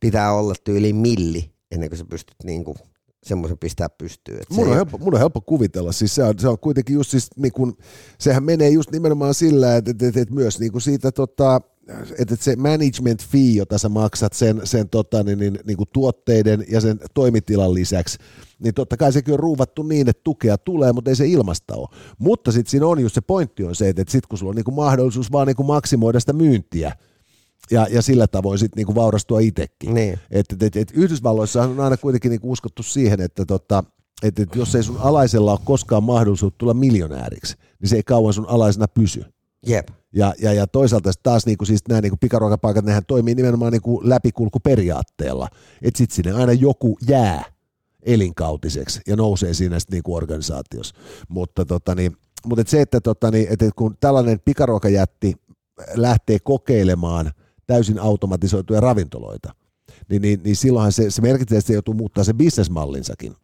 [0.00, 2.76] pitää olla tyyli milli ennen kuin sä pystyt niinku
[3.22, 4.40] semmoisen pistää pystyyn.
[4.50, 7.28] Mun on, helppo, mun on helppo kuvitella, siis se on, se on kuitenkin just siis,
[7.36, 7.76] niin kun,
[8.18, 11.60] sehän menee just nimenomaan sillä, että, että, että, että myös niin kuin siitä tota,
[12.18, 16.64] että se management fee, jota sä maksat sen, sen tota, niin, niin, niin kuin tuotteiden
[16.68, 18.18] ja sen toimitilan lisäksi,
[18.58, 21.88] niin totta kai sekin on ruuvattu niin, että tukea tulee, mutta ei se ilmasta ole.
[22.18, 24.64] Mutta sitten siinä on just se pointti on se, että sitten kun sulla on niin
[24.64, 26.96] kuin mahdollisuus vaan niin kuin maksimoida sitä myyntiä,
[27.70, 29.94] ja, ja sillä tavoin sitten niinku vaurastua itsekin.
[29.94, 30.18] Niin.
[30.30, 33.84] Et, et, et, et Yhdysvalloissa on aina kuitenkin niinku uskottu siihen, että tota,
[34.22, 38.32] et, et jos ei sun alaisella ole koskaan mahdollisuus tulla miljonääriksi, niin se ei kauan
[38.32, 39.24] sun alaisena pysy.
[39.66, 39.88] Jep.
[40.12, 45.48] Ja, ja, ja toisaalta taas niinku, siis nämä niinku pikaruokapaikat, nehän toimii nimenomaan niinku läpikulkuperiaatteella,
[45.82, 47.44] että sitten sinne aina joku jää
[48.02, 50.94] elinkautiseksi ja nousee siinä sitten niinku organisaatiossa.
[51.28, 55.34] Mutta, tota, niin, mutta et se, että tota, niin, et, et kun tällainen pikaruokajätti
[55.94, 57.32] lähtee kokeilemaan
[57.66, 59.54] täysin automatisoituja ravintoloita,
[60.10, 63.36] niin, niin, niin silloinhan se, se merkitsee, että se joutuu muuttaa se bisnesmallinsakin.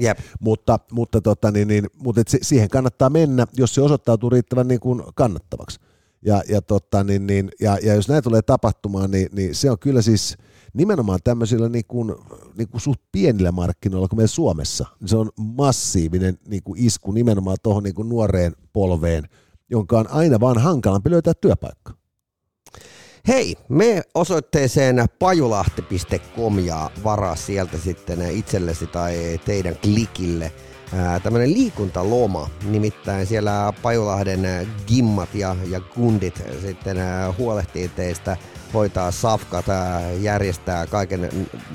[0.00, 0.18] Jep.
[0.40, 4.80] Mutta, mutta, tota, niin, niin, mutta et siihen kannattaa mennä, jos se osoittautuu riittävän niin
[4.80, 5.80] kuin kannattavaksi.
[6.22, 9.78] Ja, ja, tota, niin, niin, ja, ja jos näin tulee tapahtumaan, niin, niin se on
[9.78, 10.36] kyllä siis
[10.74, 12.14] nimenomaan tämmöisillä niin kuin,
[12.56, 17.12] niin kuin suht pienillä markkinoilla kuin meillä Suomessa, niin se on massiivinen niin kuin isku
[17.12, 19.24] nimenomaan tuohon niin kuin nuoreen polveen,
[19.70, 22.03] jonka on aina vaan hankalampi löytää työpaikka.
[23.28, 30.52] Hei, me osoitteeseen pajulahti.com ja varaa sieltä sitten itsellesi tai teidän klikille.
[31.22, 36.96] Tämmöinen liikuntaloma, nimittäin siellä Pajulahden gimmat ja, ja kundit sitten
[37.38, 38.36] huolehtii teistä,
[38.74, 39.66] hoitaa safkat,
[40.20, 41.30] järjestää kaiken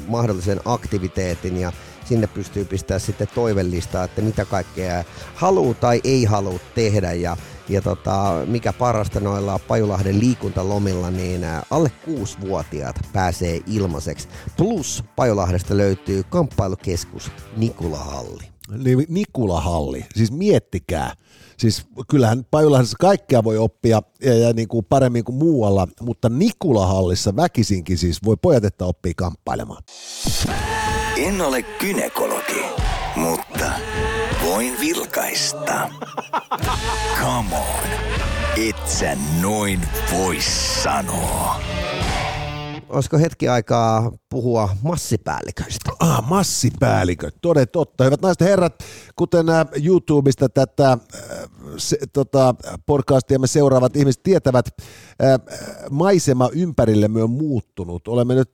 [0.07, 1.71] mahdollisen aktiviteetin ja
[2.05, 5.03] sinne pystyy pistämään sitten toivellistaa, että mitä kaikkea
[5.35, 7.13] haluaa tai ei halua tehdä.
[7.13, 7.37] Ja
[7.69, 14.27] ja tota, mikä parasta noilla Pajulahden liikuntalomilla, niin alle 6-vuotiaat pääsee ilmaiseksi.
[14.57, 18.43] Plus Pajulahdesta löytyy kamppailukeskus Nikulahalli.
[18.77, 21.13] Niin, Nikulahalli, siis miettikää.
[21.57, 27.35] Siis kyllähän Pajulahdessa kaikkea voi oppia ja, ja niin kuin paremmin kuin muualla, mutta Nikulahallissa
[27.35, 29.83] väkisinkin siis voi pojat, että oppii kamppailemaan.
[31.17, 32.65] En ole kynekologi,
[33.15, 33.71] mutta
[34.59, 35.89] voin vilkaista.
[37.19, 37.89] Come on,
[38.67, 39.81] et sä noin
[40.13, 40.37] voi
[40.83, 41.61] sanoa.
[42.89, 45.91] Olisiko hetki aikaa puhua massipäälliköistä?
[45.99, 48.03] Ah, massipäälliköt, toden totta.
[48.03, 48.83] Hyvät naiset herrat,
[49.15, 50.99] kuten äh, YouTubesta tätä äh,
[51.77, 52.55] se, tota,
[52.85, 55.39] podcastia me seuraavat ihmiset tietävät, äh,
[55.89, 58.07] maisema ympärillemme on muuttunut.
[58.07, 58.51] Olemme nyt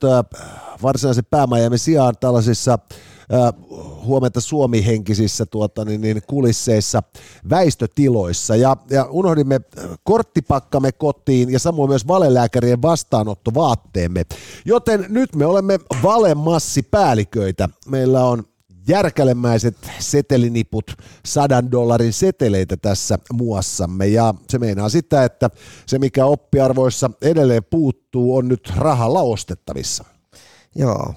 [0.84, 2.80] varsinaisen päämajamme sijaan tällaisissa
[4.06, 7.04] huomenta Suomi-henkisissä tuota, niin, niin kulisseissa
[7.50, 9.62] väistötiloissa ja, ja unohdimme
[10.04, 14.26] korttipakkamme kotiin ja samoin myös valelääkärien vastaanottovaatteemme.
[14.66, 17.70] Joten nyt me olemme valemassi-päälliköitä.
[17.88, 18.44] Meillä on
[18.88, 20.92] järkälemäiset seteliniput
[21.26, 25.50] sadan dollarin seteleitä tässä muassamme ja se meinaa sitä, että
[25.86, 30.06] se mikä oppiarvoissa edelleen puuttuu on nyt rahalla ostettavissa.
[30.76, 31.14] Joo,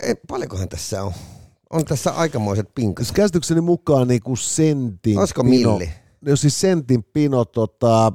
[0.00, 1.12] ei, paljonkohan tässä on?
[1.70, 3.12] On tässä aikamoiset pinkat.
[3.12, 5.90] Käsitykseni mukaan niin kuin sentin Olisiko pino, milli?
[6.26, 8.12] Jos siis sentin pino tota,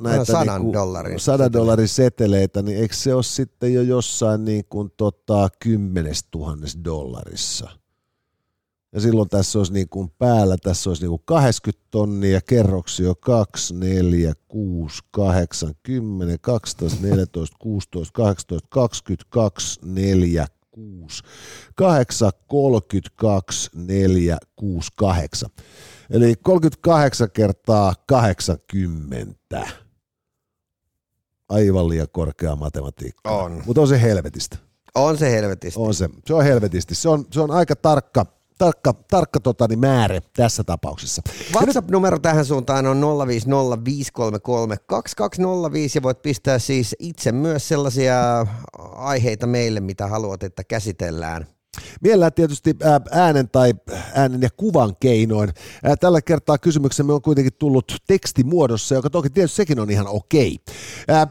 [0.00, 4.44] näitä no, sadan, niin dollarin sadan dollarin seteleitä, niin eikö se ole sitten jo jossain
[4.44, 7.70] niin kuin tota, kymmenes tuhannes dollarissa?
[8.92, 13.14] Ja silloin tässä olisi niin kuin päällä, tässä olisi niin kuin 80 tonnia, kerroksi jo
[13.14, 20.46] 2, 4, 6, 8, 10, 12, 14, 16, 18, 22, 4,
[20.78, 21.22] 6,
[21.74, 25.50] 8, 32, 4, 6, 8.
[26.10, 29.66] Eli 38 kertaa 80.
[31.48, 33.30] Aivan liian korkea matematiikka.
[33.30, 33.62] On.
[33.66, 34.56] Mutta on se helvetistä.
[34.94, 35.80] On se helvetistä.
[35.80, 36.08] On se.
[36.26, 36.94] Se on helvetisti.
[36.94, 38.26] Se on, se on aika tarkka
[38.58, 41.22] tarkka, tarkka tota, niin määrä tässä tapauksessa.
[41.54, 43.02] WhatsApp-numero tähän suuntaan on 050533205
[45.94, 48.46] ja voit pistää siis itse myös sellaisia
[48.96, 51.57] aiheita meille, mitä haluat, että käsitellään.
[52.00, 52.76] Mielellään tietysti
[53.10, 53.74] äänen tai
[54.14, 55.50] äänen ja kuvan keinoin.
[56.00, 60.58] Tällä kertaa kysymyksemme on kuitenkin tullut tekstimuodossa, joka toki tietysti sekin on ihan okei.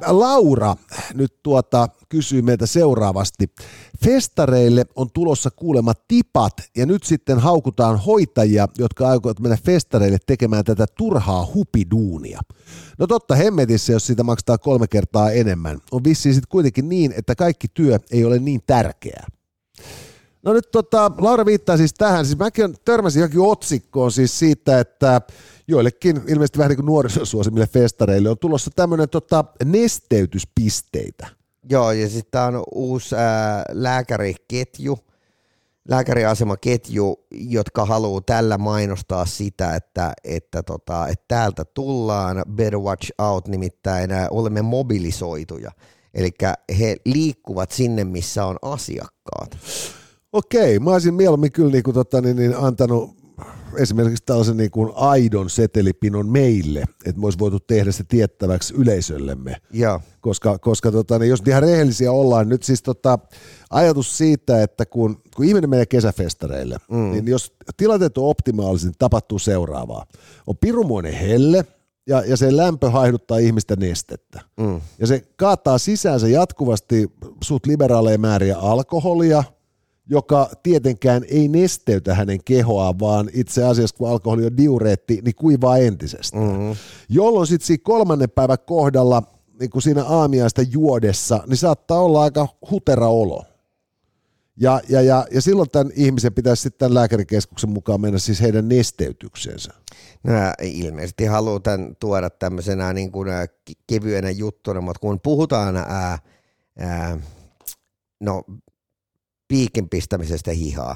[0.08, 0.76] Laura
[1.14, 3.52] nyt tuota kysyy meiltä seuraavasti.
[4.04, 10.64] Festareille on tulossa kuulema tipat ja nyt sitten haukutaan hoitajia, jotka aikovat mennä festareille tekemään
[10.64, 12.42] tätä turhaa hupiduunia.
[13.00, 15.80] No totta hemmetissä, jos sitä maksaa kolme kertaa enemmän.
[15.92, 19.28] On vissiin sitten kuitenkin niin, että kaikki työ ei ole niin tärkeää.
[20.44, 25.22] No nyt tota, Laura viittaa siis tähän, siis mäkin törmäsin johonkin otsikkoon siis siitä, että
[25.68, 31.28] joillekin ilmeisesti vähän niin kuin nuorisosuosimille festareille on tulossa tämmöinen tota, nesteytyspisteitä.
[31.70, 35.00] Joo, ja sitten tämä on uusi ää, lääkäriketju,
[35.90, 43.48] lääkäriasemaketju, jotka haluaa tällä mainostaa sitä, että, että, tota, että täältä tullaan, better watch out,
[43.48, 45.72] nimittäin ää, olemme mobilisoituja.
[46.14, 46.30] Eli
[46.80, 49.58] he liikkuvat sinne, missä on asiakkaat.
[50.34, 53.18] Okei, mä olisin mieluummin kyllä niin kuin, tota, niin, niin, antanut
[53.78, 59.56] esimerkiksi tällaisen niin kuin aidon setelipinon meille, että me olisi voitu tehdä se tiettäväksi yleisöllemme.
[59.74, 60.00] Ja.
[60.22, 63.20] Koska, koska tota, niin jos ihan rehellisiä ollaan, nyt siis tota,
[63.70, 67.12] ajatus siitä, että kun, kun ihminen menee kesäfestareille, mm.
[67.12, 70.06] niin jos tilanteet on optimaalisin, niin tapahtuu seuraavaa.
[70.48, 71.66] On pirumoinen helle,
[72.08, 74.42] ja, ja se lämpö haihduttaa ihmistä nestettä.
[74.60, 74.82] Mm.
[75.00, 77.12] Ja se kaataa sisäänsä jatkuvasti
[77.44, 79.44] suht liberaaleja määriä alkoholia–
[80.10, 85.78] joka tietenkään ei nesteytä hänen kehoaan, vaan itse asiassa kun alkoholi on diureetti, niin kuivaa
[85.78, 86.44] entisestään.
[86.44, 86.76] Mm-hmm.
[87.10, 89.24] Jolloin sitten siinä kolmannen päivän kohdalla,
[89.60, 93.44] niin kuin siinä aamiaista juodessa, niin saattaa olla aika hutera olo.
[94.60, 98.70] Ja, ja, ja, ja silloin tämän ihmisen pitäisi sitten tämän lääkärikeskuksen mukaan mennä siis heidän
[98.70, 99.74] nesteytykseensä.
[100.24, 103.28] No, ilmeisesti haluan tämän tuoda tämmöisenä niin kuin,
[103.88, 106.20] kevyenä juttuna, mutta kun puhutaan ää,
[106.78, 107.18] ää,
[108.20, 108.44] no,
[109.48, 110.96] piikin pistämisestä hihaa,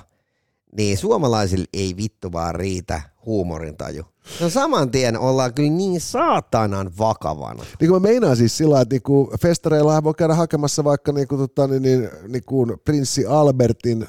[0.77, 4.03] niin suomalaisille ei vittu vaan riitä huumorintaju.
[4.41, 7.63] No saman tien ollaan kyllä niin saatanan vakavana.
[7.79, 11.67] Niin kuin mä meinaan siis sillä että niinku festareilla voi käydä hakemassa vaikka niinku, tota,
[11.67, 14.07] niin, niin, niinku prinssi Albertin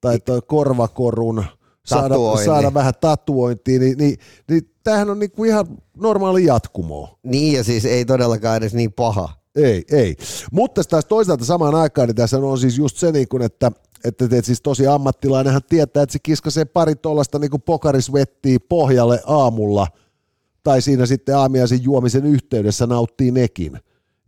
[0.00, 1.44] tai toi korvakorun,
[1.86, 2.14] saada,
[2.44, 4.18] saada vähän tatuointia, niin, niin,
[4.50, 5.66] niin tämähän on niinku ihan
[5.96, 7.18] normaali jatkumo.
[7.22, 9.39] Niin ja siis ei todellakaan edes niin paha.
[9.56, 10.16] Ei, ei.
[10.52, 13.72] Mutta taas toisaalta samaan aikaan niin tässä on siis just se, niin kuin, että
[14.04, 19.86] että teet siis tosi ammattilainenhan tietää, että se kiskasee pari tuollaista niin pokarisvettiä pohjalle aamulla,
[20.62, 23.80] tai siinä sitten aamiaisen juomisen yhteydessä nauttii nekin.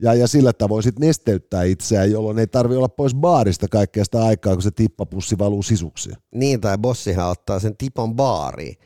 [0.03, 4.25] Ja, ja sillä tavoin sitten nesteyttää itseään, jolloin ei tarvi olla pois baarista kaikkea sitä
[4.25, 6.11] aikaa, kun se tippapussi valuu sisuksi.
[6.35, 8.77] Niin, tai bossihan ottaa sen tipon baariin.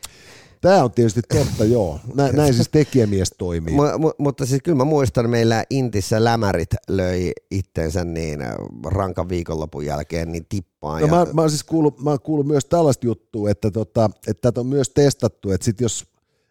[0.66, 2.00] Tämä on tietysti totta, joo.
[2.14, 3.74] Nä, näin siis tekijämies toimii.
[3.74, 8.54] M- m- mutta siis kyllä mä muistan, meillä Intissä lämärit löi itsensä niin äh,
[8.84, 11.00] rankan viikonlopun jälkeen niin tippaan.
[11.00, 11.12] No, ja...
[11.12, 14.60] mä, mä, oon siis kuullut, mä oon kuullut myös tällaista juttua, että, tota, että tätä
[14.60, 16.06] on myös testattu, että sit jos,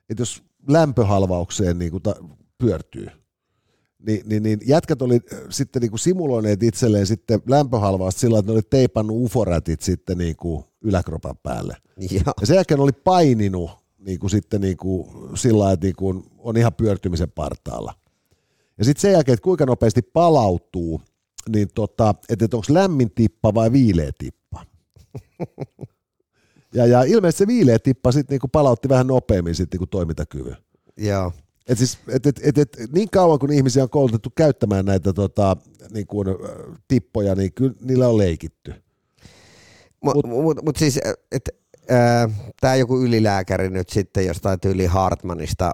[0.09, 2.15] että jos lämpöhalvaukseen niin ta,
[2.57, 3.07] pyörtyy,
[4.07, 8.51] niin, niin, niin jätkät oli äh, sitten niin kuin simuloineet itselleen sitten lämpöhalvausta sillä, että
[8.51, 11.77] ne oli teipannut uforätit sitten niin kuin yläkropan päälle.
[12.11, 12.21] Ja.
[12.41, 16.57] ja sen jälkeen oli paininut niin kuin sitten niin kuin sillä että niin kuin on
[16.57, 17.93] ihan pyörtymisen partaalla.
[18.77, 21.01] Ja sitten sen jälkeen, että kuinka nopeasti palautuu,
[21.49, 24.65] niin tota, että onko lämmin tippa vai viileä tippa.
[26.73, 30.57] Ja, ja ilmeisesti se viileä tippa sitten niinku palautti vähän nopeammin sitten niinku toimintakyvyn.
[30.97, 31.31] Joo.
[31.67, 35.57] Et siis, et, et, et, et, niin kauan kun ihmisiä on koulutettu käyttämään näitä tota,
[35.93, 36.27] niin kuin,
[36.87, 38.73] tippoja, niin kyllä niillä on leikitty.
[40.03, 40.99] Mutta mut, mut, mut siis,
[41.31, 41.51] että
[42.61, 45.73] tämä joku ylilääkäri nyt sitten jostain tyyli Hartmanista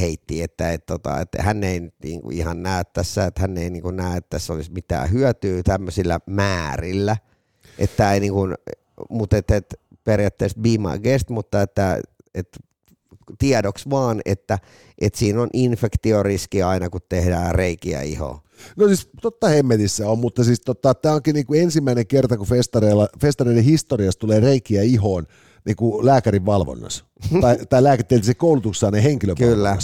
[0.00, 3.90] heitti, että et, tota, et hän ei niinku ihan näe tässä, että hän ei niinku
[3.90, 7.16] näe, että tässä olisi mitään hyötyä tämmöisillä määrillä,
[7.78, 8.48] että ei niinku,
[9.10, 9.74] mutta et, et,
[10.04, 12.00] periaatteessa be my guest, mutta että
[12.34, 12.48] et,
[13.38, 14.58] tiedoksi vaan, että
[15.00, 18.38] et siinä on infektioriski aina, kun tehdään reikiä ihoon.
[18.76, 22.46] No siis totta hemmetissä on, mutta siis tota, tämä onkin niinku ensimmäinen kerta, kun
[23.20, 25.26] festareiden historiassa tulee reikiä ihoon
[25.64, 27.04] niin kuin lääkärin valvonnassa.
[27.40, 29.76] tai, tai lääketieteellisen koulutuksessa ne henkilön Kyllä,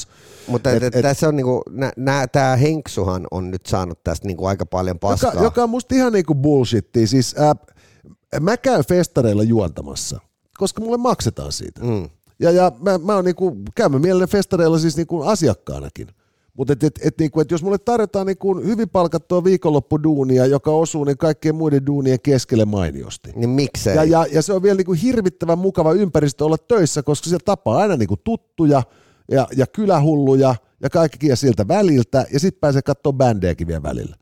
[0.47, 1.63] mutta et, et, et, tässä on niinku,
[2.33, 5.31] tämä Henksuhan on nyt saanut tästä niinku aika paljon paskaa.
[5.31, 7.07] Joka, joka on musta ihan niinku bullshittia.
[7.07, 7.55] Siis, ää,
[8.41, 10.21] mä käyn festareilla juontamassa,
[10.59, 11.85] koska mulle maksetaan siitä.
[11.85, 12.11] Mm.
[12.41, 16.07] Ja, ja mä, mä oon niinku, käymme mielelläni festareilla siis niinku asiakkaanakin.
[16.57, 21.05] Mutta et, et, et, niinku, et jos mulle tarjotaan niinku hyvin palkattua viikonloppuduunia, joka osuu
[21.05, 23.33] niin kaikkien muiden duunien keskelle mainiosti.
[23.35, 23.97] Niin miksei?
[23.97, 27.79] Ja, ja, ja se on vielä niinku hirvittävän mukava ympäristö olla töissä, koska siellä tapaa
[27.79, 28.83] aina niinku tuttuja
[29.31, 34.17] ja, ja kylähulluja ja kaikkia siltä väliltä, ja sitten pääsee katsoa bändejäkin vielä välillä.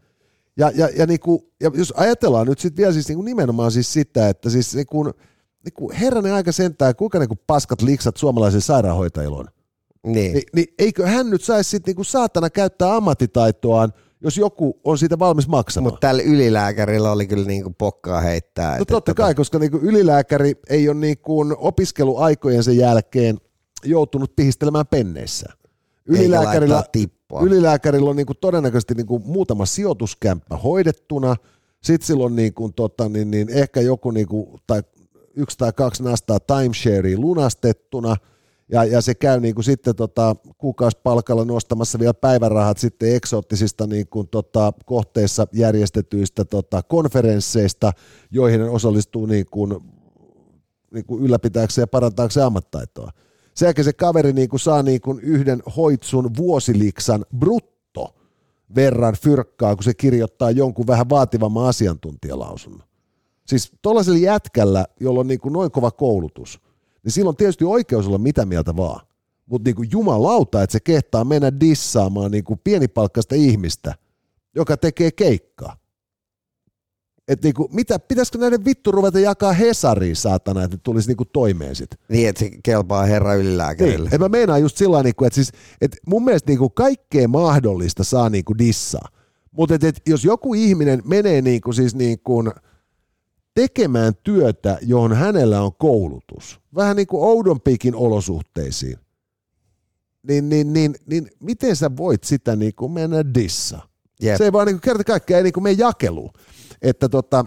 [0.56, 4.28] Ja, ja, ja, niinku, ja jos ajatellaan nyt sitten vielä siis niinku nimenomaan siis sitä,
[4.28, 5.12] että siis niinku,
[5.64, 9.46] niinku herranen aika sentään, kuinka niinku paskat liksat suomalaisen sairaanhoitajilla on
[10.06, 10.34] niin.
[10.34, 15.18] Ni, niin eikö hän nyt saisi sitten niinku saatana käyttää ammattitaitoaan, jos joku on siitä
[15.18, 15.92] valmis maksamaan.
[15.92, 18.78] Mutta tällä ylilääkärillä oli kyllä niinku pokkaa heittää.
[18.78, 19.36] No totta kai, tota...
[19.36, 23.38] koska niinku ylilääkäri ei ole niinku opiskeluaikojensa jälkeen
[23.84, 25.52] joutunut pihistelemään penneissä.
[26.06, 26.84] Ylilääkärillä,
[27.42, 31.36] ylilääkärillä on niinku todennäköisesti niinku muutama sijoituskämppä hoidettuna,
[31.82, 34.82] sitten silloin niinku, tota, niin, niin ehkä joku niinku, tai
[35.38, 38.16] yksi tai kaksi nastaa timeshareen lunastettuna–
[38.72, 44.06] ja, ja se käy niin kuin sitten tota, kuukausipalkalla nostamassa vielä päivärahat sitten eksoottisista niin
[44.08, 47.92] kuin tota, kohteissa järjestetyistä tota, konferensseista,
[48.30, 49.76] joihin osallistuu niin kuin,
[50.90, 53.10] niin kuin ylläpitääkseen ja parantaakseen ammattaitoa.
[53.54, 58.14] Sen se kaveri niin kuin saa niin kuin yhden hoitsun vuosiliksan brutto
[58.74, 62.87] verran fyrkkaa, kun se kirjoittaa jonkun vähän vaativamman asiantuntijalausunnon.
[63.48, 66.60] Siis tuollaisella jätkällä, jolla on niin kuin noin kova koulutus–
[67.08, 69.06] niin silloin tietysti oikeus olla mitä mieltä vaan.
[69.46, 73.94] Mutta niin jumalauta, että se kehtaa mennä dissaamaan niin kuin pienipalkkaista ihmistä,
[74.54, 75.76] joka tekee keikkaa.
[77.28, 81.76] Että niinku, mitä, pitäisikö näiden vittu ruveta jakaa Hesariin, saatana, että ne tulisi niinku toimeen
[81.76, 81.90] sit?
[82.08, 84.10] Niin, että se kelpaa herra ylilääkärille.
[84.10, 88.30] Niin, mä meinaan just sillä niinku, että siis, et mun mielestä niinku kaikkea mahdollista saa
[88.30, 89.08] niinku dissaa.
[89.50, 92.44] Mutta et, et, jos joku ihminen menee niinku siis niinku,
[93.58, 98.98] tekemään työtä, johon hänellä on koulutus, vähän niin kuin oudonpiikin olosuhteisiin,
[100.28, 103.78] niin, niin, niin, niin miten sä voit sitä niin kuin mennä dissa?
[104.24, 104.36] Yep.
[104.36, 106.30] Se ei vaan niin kuin kerta kaikkiaan ei niin kuin mene jakelu.
[106.82, 107.44] Että tota,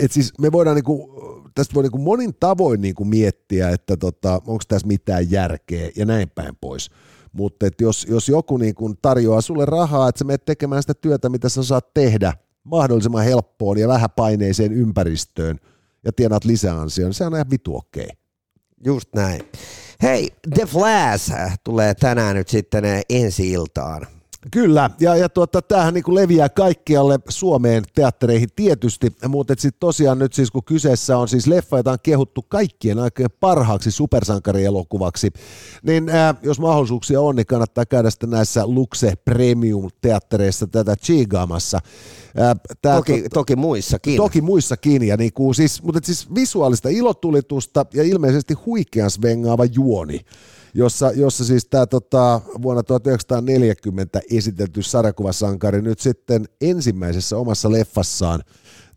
[0.00, 1.10] et siis me voidaan niin kuin,
[1.54, 5.90] tästä voi niin kuin monin tavoin niin kuin miettiä, että tota, onko tässä mitään järkeä
[5.96, 6.90] ja näin päin pois.
[7.32, 11.28] Mutta jos, jos joku niin kuin tarjoaa sulle rahaa, että sä menet tekemään sitä työtä,
[11.28, 12.32] mitä sä saat tehdä–
[12.64, 15.58] mahdollisimman helppoon ja vähäpaineiseen ympäristöön
[16.04, 18.04] ja tienaat lisäansioon, niin se on ihan vitu okei.
[18.04, 18.16] Okay.
[18.84, 19.42] Just näin.
[20.02, 21.32] Hei, The Flash
[21.64, 24.06] tulee tänään nyt sitten ensi iltaan.
[24.50, 30.32] Kyllä, ja, ja tuota, tämähän niin leviää kaikkialle Suomeen teattereihin tietysti, mutta sitten tosiaan nyt
[30.32, 35.32] siis kun kyseessä on siis leffa, jota on kehuttu kaikkien aikojen parhaaksi supersankarielokuvaksi,
[35.82, 40.94] niin ää, jos mahdollisuuksia on, niin kannattaa käydä sitten näissä Luxe Premium-teattereissa tätä
[42.34, 44.16] Tää, toki, to, toki muissakin.
[44.16, 50.20] Toki muissakin, ja niin kuin siis, mutta siis visuaalista ilotulitusta ja ilmeisesti huikean svengaava juoni
[50.74, 58.40] jossa, jossa siis tämä tota, vuonna 1940 esitelty sarjakuvasankari nyt sitten ensimmäisessä omassa leffassaan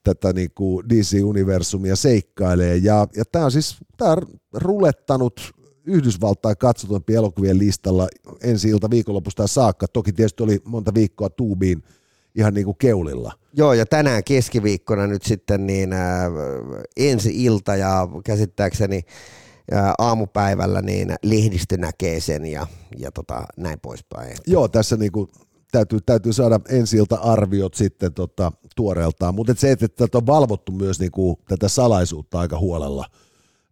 [0.03, 2.77] tätä niin kuin DC-universumia seikkailee.
[2.77, 4.17] Ja, ja tämä on siis tää on
[4.53, 5.41] rulettanut
[5.85, 8.07] Yhdysvaltain katsotumpi elokuvien listalla
[8.41, 9.87] ensi ilta viikonlopusta saakka.
[9.87, 11.83] Toki tietysti oli monta viikkoa tuubiin
[12.35, 13.33] ihan niin kuin keulilla.
[13.53, 16.31] Joo, ja tänään keskiviikkona nyt sitten niin äh,
[16.97, 19.01] ensi ilta ja käsittääkseni
[19.97, 22.67] aamupäivällä niin lehdistö näkee sen ja,
[22.97, 24.37] ja tota, näin poispäin.
[24.47, 25.29] Joo, tässä niinku
[25.71, 30.71] täytyy, täytyy saada ensi arviot sitten tota, tuoreeltaan, mutta et se, että tätä on valvottu
[30.71, 33.05] myös niinku, tätä salaisuutta aika huolella,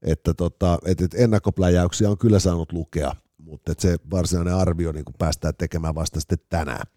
[0.02, 3.16] että tota, et, et ennakkopläjäyksiä on kyllä saanut lukea,
[3.46, 6.88] mutta se varsinainen arvio niin päästään tekemään vasta sitten tänään.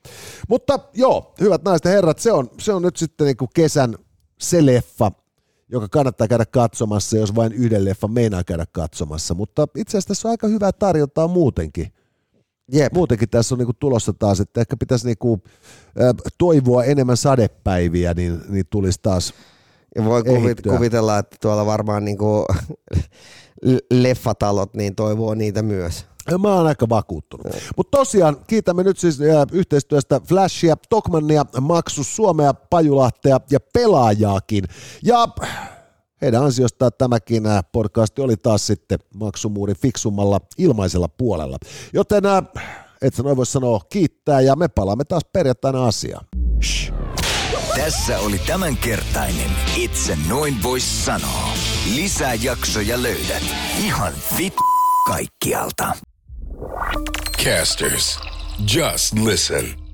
[0.49, 3.95] Mutta joo, hyvät naiset ja herrat, se on, se on nyt sitten niin kesän
[4.39, 5.13] se leffa,
[5.69, 9.35] joka kannattaa käydä katsomassa, jos vain yhden leffan meinaa käydä katsomassa.
[9.35, 11.93] Mutta itse asiassa tässä on aika hyvää tarjontaa muutenkin.
[12.73, 12.93] Jep.
[12.93, 15.43] Muutenkin tässä on niinku tulossa taas, että ehkä pitäisi niinku,
[16.01, 19.35] äh, toivoa enemmän sadepäiviä, niin, niin tulisi taas
[19.97, 22.47] ja voi kuvit, kuvitella, että tuolla varmaan niinku
[23.91, 26.07] leffatalot niin toivoo niitä myös.
[26.39, 27.47] Mä oon aika vakuuttunut.
[27.77, 34.65] Mutta tosiaan kiitämme nyt siis äh, yhteistyöstä Flashia, Tokmannia, Maksus Suomea, Pajulahtea ja pelaajaakin.
[35.03, 35.29] Ja
[36.23, 41.57] heidän ansiostaan tämäkin podcasti oli taas sitten maksumuurin fiksummalla ilmaisella puolella.
[41.93, 42.43] Joten äh,
[43.03, 46.27] et sä noin voi sanoa kiittää ja me palaamme taas perjantaina asiaan.
[46.63, 46.93] Shh.
[47.77, 51.49] Tässä oli tämänkertainen Itse noin vois sanoa.
[51.95, 53.43] Lisää jaksoja löydät
[53.79, 54.55] ihan vit
[55.07, 55.93] kaikkialta.
[57.37, 58.19] Casters,
[58.65, 59.86] just listen.